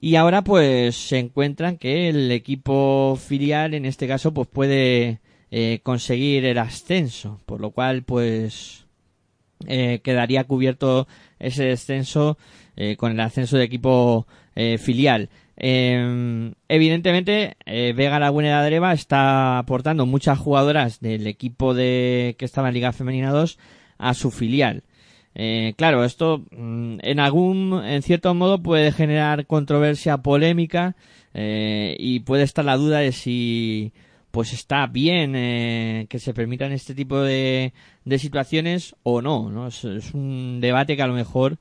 [0.00, 5.20] y ahora pues se encuentran que el equipo filial en este caso pues puede
[5.50, 8.80] eh, conseguir el ascenso, por lo cual pues
[9.66, 11.08] quedaría cubierto
[11.38, 12.36] ese descenso
[12.98, 14.26] con el ascenso de equipo
[15.56, 16.56] eh, filial.
[16.68, 22.74] evidentemente, Vega Laguna de Adreva está aportando muchas jugadoras del equipo de que estaba en
[22.74, 23.58] Liga Femenina 2
[23.98, 24.82] a su filial.
[25.76, 30.96] claro, esto mm, en algún, en cierto modo puede generar controversia polémica
[31.34, 33.92] y puede estar la duda de si
[34.34, 37.72] pues está bien eh, que se permitan este tipo de,
[38.04, 39.68] de situaciones o no, ¿no?
[39.68, 41.58] Es, un debate que a lo mejor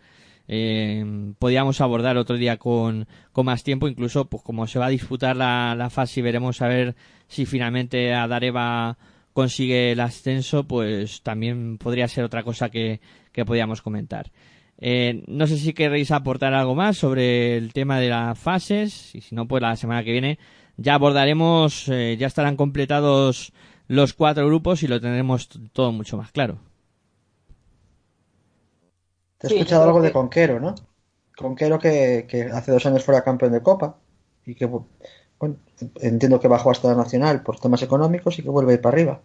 [0.47, 4.89] eh, podíamos abordar otro día con, con, más tiempo, incluso pues como se va a
[4.89, 6.95] disputar la, la fase y veremos a ver
[7.27, 8.97] si finalmente Adareva
[9.33, 13.01] consigue el ascenso, pues también podría ser otra cosa que,
[13.31, 14.31] que podíamos comentar.
[14.79, 19.21] Eh, no sé si queréis aportar algo más sobre el tema de las fases, y
[19.21, 20.39] si no, pues la semana que viene
[20.77, 23.53] ya abordaremos, eh, ya estarán completados
[23.87, 26.59] los cuatro grupos y lo tendremos todo mucho más claro.
[29.43, 30.73] Te he escuchado algo de Conquero, ¿no?
[31.35, 33.97] Conquero que, que, hace dos años fuera campeón de Copa
[34.45, 35.57] y que, bueno,
[35.99, 38.95] entiendo que bajó hasta la Nacional por temas económicos y que vuelve a ir para
[38.95, 39.21] arriba.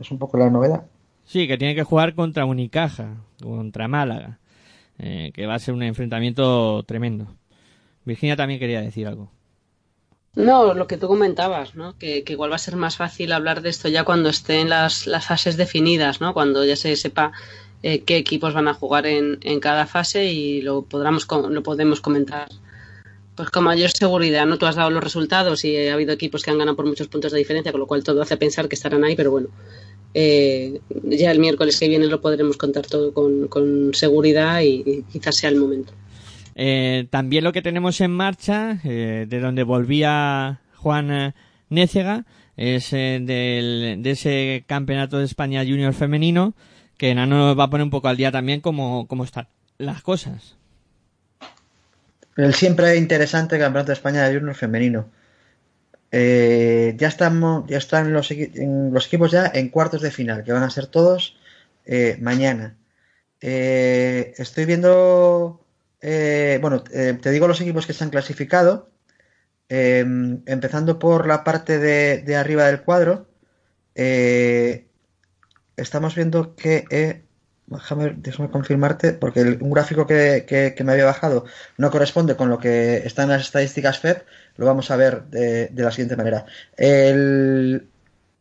[0.00, 0.86] Es un poco la novedad.
[1.24, 4.40] Sí, que tiene que jugar contra Unicaja, contra Málaga,
[4.98, 7.36] eh, que va a ser un enfrentamiento tremendo.
[8.04, 9.30] Virginia también quería decir algo.
[10.34, 11.96] No, lo que tú comentabas, ¿no?
[11.96, 15.26] Que, igual va a ser más fácil hablar de esto ya cuando estén las, las
[15.26, 16.34] fases definidas, ¿no?
[16.34, 17.32] Cuando ya se sepa
[17.82, 22.00] eh, qué equipos van a jugar en, en cada fase y lo, podamos, lo podemos
[22.00, 22.48] comentar
[23.34, 24.58] pues con mayor seguridad, ¿no?
[24.58, 27.32] Tú has dado los resultados y ha habido equipos que han ganado por muchos puntos
[27.32, 29.48] de diferencia, con lo cual todo hace pensar que estarán ahí, pero bueno,
[30.12, 35.36] eh, ya el miércoles que viene lo podremos contar todo con, con seguridad y quizás
[35.36, 35.92] sea el momento.
[36.62, 41.32] Eh, también lo que tenemos en marcha, eh, de donde volvía Juan eh,
[41.70, 42.26] Nécega,
[42.56, 46.52] es del, de ese campeonato de España junior femenino,
[47.00, 49.48] que nos va a poner un poco al día también cómo, cómo están
[49.78, 50.56] las cosas.
[52.36, 55.08] El siempre interesante campeonato de España de junior femenino.
[56.12, 60.86] ya estamos, ya están los, equipos ya en cuartos de final, que van a ser
[60.86, 61.36] todos
[62.20, 62.76] mañana.
[63.40, 65.60] estoy viendo
[66.00, 68.90] eh, bueno, eh, te digo los equipos que se han clasificado.
[69.68, 70.00] Eh,
[70.46, 73.28] empezando por la parte de, arriba del cuadro,
[75.80, 77.24] estamos viendo que
[77.66, 81.44] déjame, déjame confirmarte, porque el, un gráfico que, que, me había bajado
[81.76, 84.18] no corresponde con lo que está en las estadísticas FED,
[84.56, 86.46] lo vamos a ver de, de la siguiente manera.
[86.76, 87.88] El,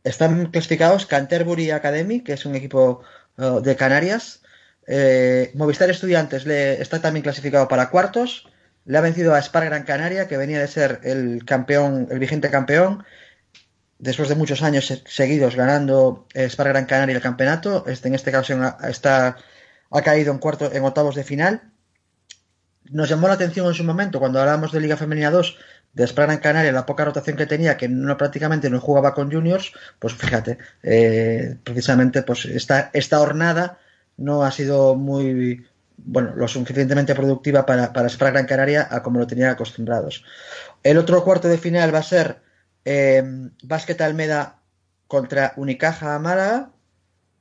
[0.03, 3.02] están clasificados Canterbury Academy, que es un equipo
[3.38, 4.41] uh, de Canarias.
[4.88, 8.48] Eh, Movistar Estudiantes le, está también clasificado para cuartos.
[8.86, 12.49] Le ha vencido a Spar Gran Canaria, que venía de ser el campeón, el vigente
[12.49, 13.03] campeón
[14.00, 18.56] después de muchos años seguidos ganando Spar Gran Canaria el campeonato, este, en este caso
[18.88, 19.38] está,
[19.92, 21.62] ha caído en, cuarto, en octavos de final.
[22.86, 25.58] Nos llamó la atención en su momento, cuando hablábamos de Liga Femenina 2,
[25.94, 29.32] de Spar Gran Canaria, la poca rotación que tenía, que no prácticamente no jugaba con
[29.32, 33.80] juniors, pues fíjate, eh, precisamente pues esta, esta hornada
[34.18, 35.66] no ha sido muy,
[35.98, 40.24] bueno, lo suficientemente productiva para, para Gran Canaria a como lo tenían acostumbrados.
[40.84, 42.49] El otro cuarto de final va a ser
[42.91, 43.24] eh,
[43.61, 44.61] Básquet Almeda
[45.07, 46.72] contra Unicaja Málaga,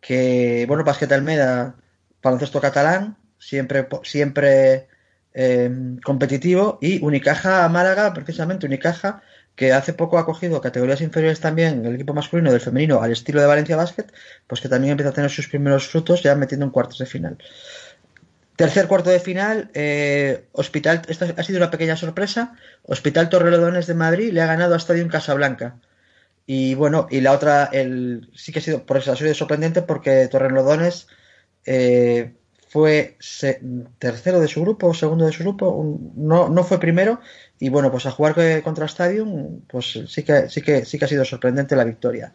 [0.00, 1.76] que, bueno, Básquet Almeda,
[2.22, 4.88] baloncesto catalán, siempre, siempre
[5.32, 5.70] eh,
[6.04, 9.22] competitivo, y Unicaja Málaga, precisamente Unicaja,
[9.56, 13.40] que hace poco ha cogido categorías inferiores también, el equipo masculino del femenino, al estilo
[13.40, 14.06] de Valencia Basket,
[14.46, 17.38] pues que también empieza a tener sus primeros frutos ya metiendo en cuartos de final.
[18.58, 22.56] Tercer cuarto de final, eh, Hospital, esta ha sido una pequeña sorpresa.
[22.82, 25.76] Hospital Torrelodones de Madrid le ha ganado a Estadio Casablanca.
[26.44, 31.06] Y bueno, y la otra, el, sí que ha sido, por sorprendente porque Torrelodones
[31.66, 32.34] eh,
[32.68, 33.16] fue
[34.00, 37.20] tercero de su grupo, segundo de su grupo, no, no fue primero.
[37.60, 41.08] Y bueno, pues a jugar contra Stadium, pues sí que, sí que, sí que ha
[41.08, 42.34] sido sorprendente la victoria.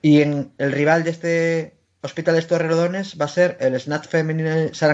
[0.00, 4.90] Y en el rival de este Hospital Torrelodones va a ser el Snat Femenino San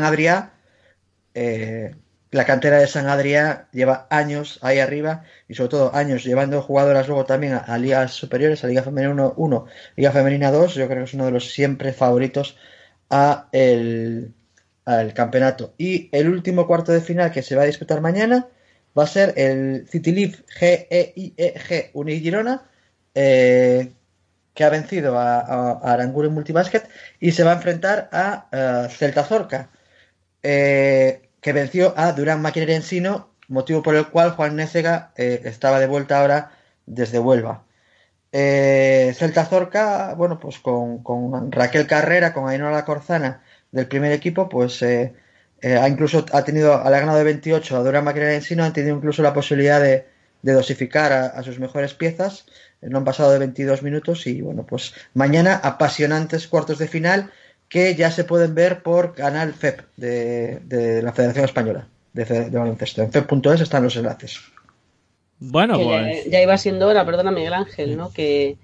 [1.35, 1.95] eh,
[2.31, 7.09] la cantera de San Adrià lleva años ahí arriba y sobre todo años llevando jugadoras
[7.09, 11.05] luego también a, ligas superiores, a Liga Femenina 1, Liga Femenina 2, yo creo que
[11.05, 12.57] es uno de los siempre favoritos
[13.11, 14.35] a el,
[14.85, 15.75] al campeonato.
[15.79, 18.49] Y el último cuarto de final que se va a disputar mañana
[18.99, 22.63] va a ser el City League GEIEG Unigirona,
[23.15, 23.93] eh,
[24.55, 26.89] que ha vencido a, a, Multibasket
[27.21, 29.71] y se va a enfrentar a, a Celta Zorca.
[30.43, 35.81] Eh, que venció a Durán Maquinaria Ensino, motivo por el cual Juan Nécega eh, estaba
[35.81, 36.53] de vuelta ahora
[36.87, 37.65] desde Huelva.
[38.33, 43.43] Eh, Celta Zorca, bueno, pues con, Raquel Carrera, con Ainhoa Corzana
[43.73, 48.37] del primer equipo, pues ha incluso ha tenido, ha ganado de 28 a Durán Maquinaria
[48.37, 50.07] Ensino, han tenido incluso la posibilidad de,
[50.43, 52.47] de dosificar a, a, sus mejores piezas,
[52.81, 57.33] no han pasado de 22 minutos y bueno, pues mañana apasionantes cuartos de final
[57.69, 62.59] que ya se pueden ver por canal FEP de, de la Federación Española de, de
[62.59, 63.03] Baloncesto.
[63.03, 64.41] En FEP.es están los enlaces.
[65.41, 66.25] Bueno, pues.
[66.25, 68.13] Ya, ya, iba siendo hora, perdona Miguel Ángel, ¿no?
[68.13, 68.57] Que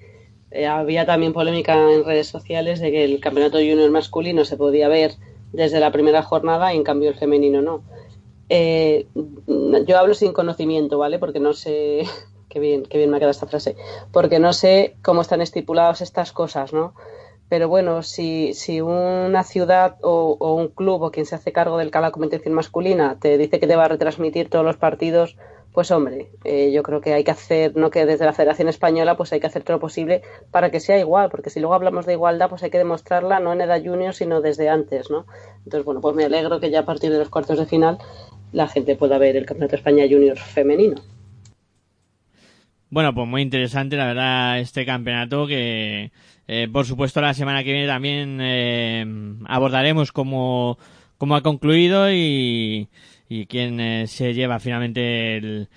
[0.50, 4.88] eh, había también polémica en redes sociales de que el campeonato junior masculino se podía
[4.88, 5.12] ver
[5.52, 7.82] desde la primera jornada y en cambio el femenino no.
[8.48, 9.06] Eh,
[9.86, 11.18] yo hablo sin conocimiento, ¿vale?
[11.18, 12.04] Porque no sé.
[12.48, 13.74] Qué bien, qué bien me ha quedado esta frase.
[14.12, 16.94] Porque no sé cómo están estipuladas estas cosas, ¿no?
[17.54, 21.88] Pero bueno, si, si una ciudad o, un club o quien se hace cargo de
[21.88, 25.36] la competición masculina te dice que te va a retransmitir todos los partidos,
[25.72, 29.16] pues hombre, eh, yo creo que hay que hacer, no que desde la Federación Española,
[29.16, 32.06] pues hay que hacer todo lo posible para que sea igual, porque si luego hablamos
[32.06, 35.24] de igualdad, pues hay que demostrarla no en edad junior, sino desde antes, ¿no?
[35.58, 37.98] Entonces, bueno, pues me alegro que ya a partir de los cuartos de final
[38.50, 40.96] la gente pueda ver el Campeonato de España Junior femenino.
[42.94, 46.12] Bueno, pues muy interesante, la verdad, este campeonato que,
[46.46, 49.04] eh, por supuesto, la semana que viene también eh,
[49.46, 50.78] abordaremos cómo,
[51.16, 52.88] cómo ha concluido y,
[53.28, 55.68] y quién eh, se lleva finalmente el,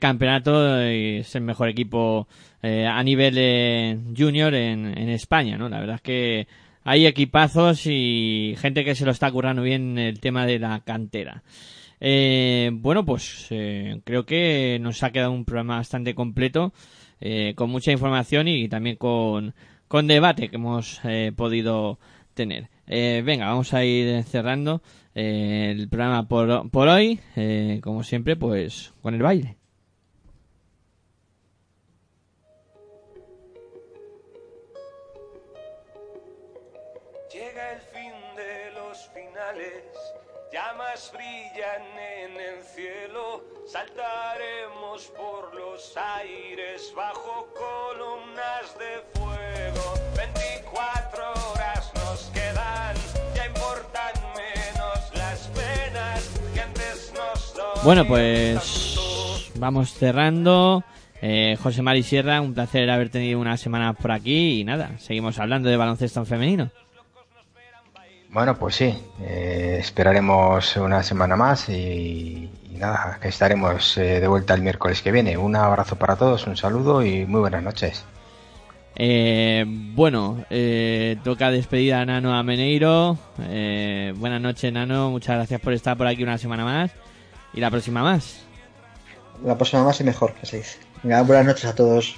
[0.00, 2.26] campeonato y es el mejor equipo
[2.62, 5.68] a nivel junior en, en España, ¿no?
[5.68, 6.46] La verdad es que
[6.84, 11.42] hay equipazos y gente que se lo está currando bien el tema de la cantera.
[12.00, 13.48] Bueno, pues
[14.04, 16.72] creo que nos ha quedado un programa bastante completo,
[17.54, 19.52] con mucha información y también con,
[19.88, 21.98] con debate que hemos eh, podido
[22.34, 22.68] tener.
[22.86, 24.82] venga, vamos a ir cerrando
[25.14, 27.20] el programa por, por hoy,
[27.82, 29.56] como siempre, pues con el baile.
[37.34, 39.82] Llega el fin de los finales,
[40.52, 43.42] llamas brillan en el cielo,
[43.74, 49.94] saltaremos por los aires bajo columnas de fuego.
[50.16, 52.94] 24 horas nos quedan,
[53.34, 60.84] ya importan menos las penas que antes nos Bueno, pues vamos cerrando.
[61.20, 65.40] Eh, José Mari Sierra, un placer haber tenido una semana por aquí y nada, seguimos
[65.40, 66.70] hablando de baloncesto femenino.
[68.28, 74.28] Bueno, pues sí, eh, esperaremos una semana más y, y nada, que estaremos eh, de
[74.28, 75.36] vuelta el miércoles que viene.
[75.36, 78.04] Un abrazo para todos, un saludo y muy buenas noches.
[78.96, 83.18] Eh, bueno, eh, toca despedir a Nano Ameneiro.
[83.42, 85.10] Eh, buenas noches, Nano.
[85.10, 86.90] Muchas gracias por estar por aquí una semana más.
[87.52, 88.44] Y la próxima más.
[89.44, 90.78] La próxima más y mejor, que se dice.
[91.02, 92.16] Venga, buenas noches a todos.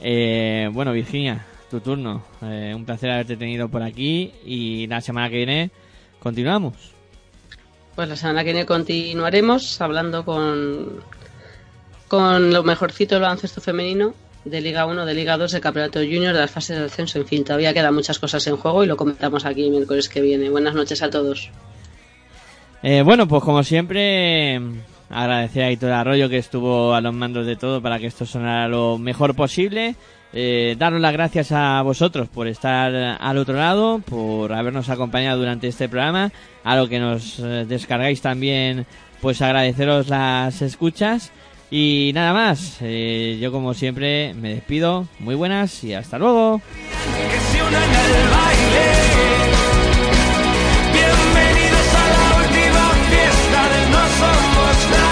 [0.00, 2.22] Eh, bueno, Virginia, tu turno.
[2.42, 4.34] Eh, un placer haberte tenido por aquí.
[4.44, 5.70] Y la semana que viene
[6.20, 6.91] continuamos.
[7.94, 11.02] Pues la semana que viene continuaremos hablando con,
[12.08, 14.14] con lo mejorcito del baloncesto femenino
[14.44, 17.18] de Liga 1, de Liga 2, de Campeonato Junior, de las fases de ascenso.
[17.18, 20.20] En fin, todavía quedan muchas cosas en juego y lo comentamos aquí el miércoles que
[20.20, 20.48] viene.
[20.48, 21.50] Buenas noches a todos.
[22.82, 24.60] Eh, bueno, pues como siempre,
[25.08, 28.68] agradecer a Hitor Arroyo que estuvo a los mandos de todo para que esto sonara
[28.68, 29.94] lo mejor posible.
[30.34, 35.68] Eh, daros las gracias a vosotros por estar al otro lado, por habernos acompañado durante
[35.68, 36.32] este programa,
[36.64, 38.86] a lo que nos eh, descargáis también,
[39.20, 41.32] pues agradeceros las escuchas.
[41.70, 46.60] Y nada más, eh, yo como siempre me despido, muy buenas y hasta luego.
[50.92, 53.90] Bienvenidos a la última fiesta de
[54.90, 55.11] No.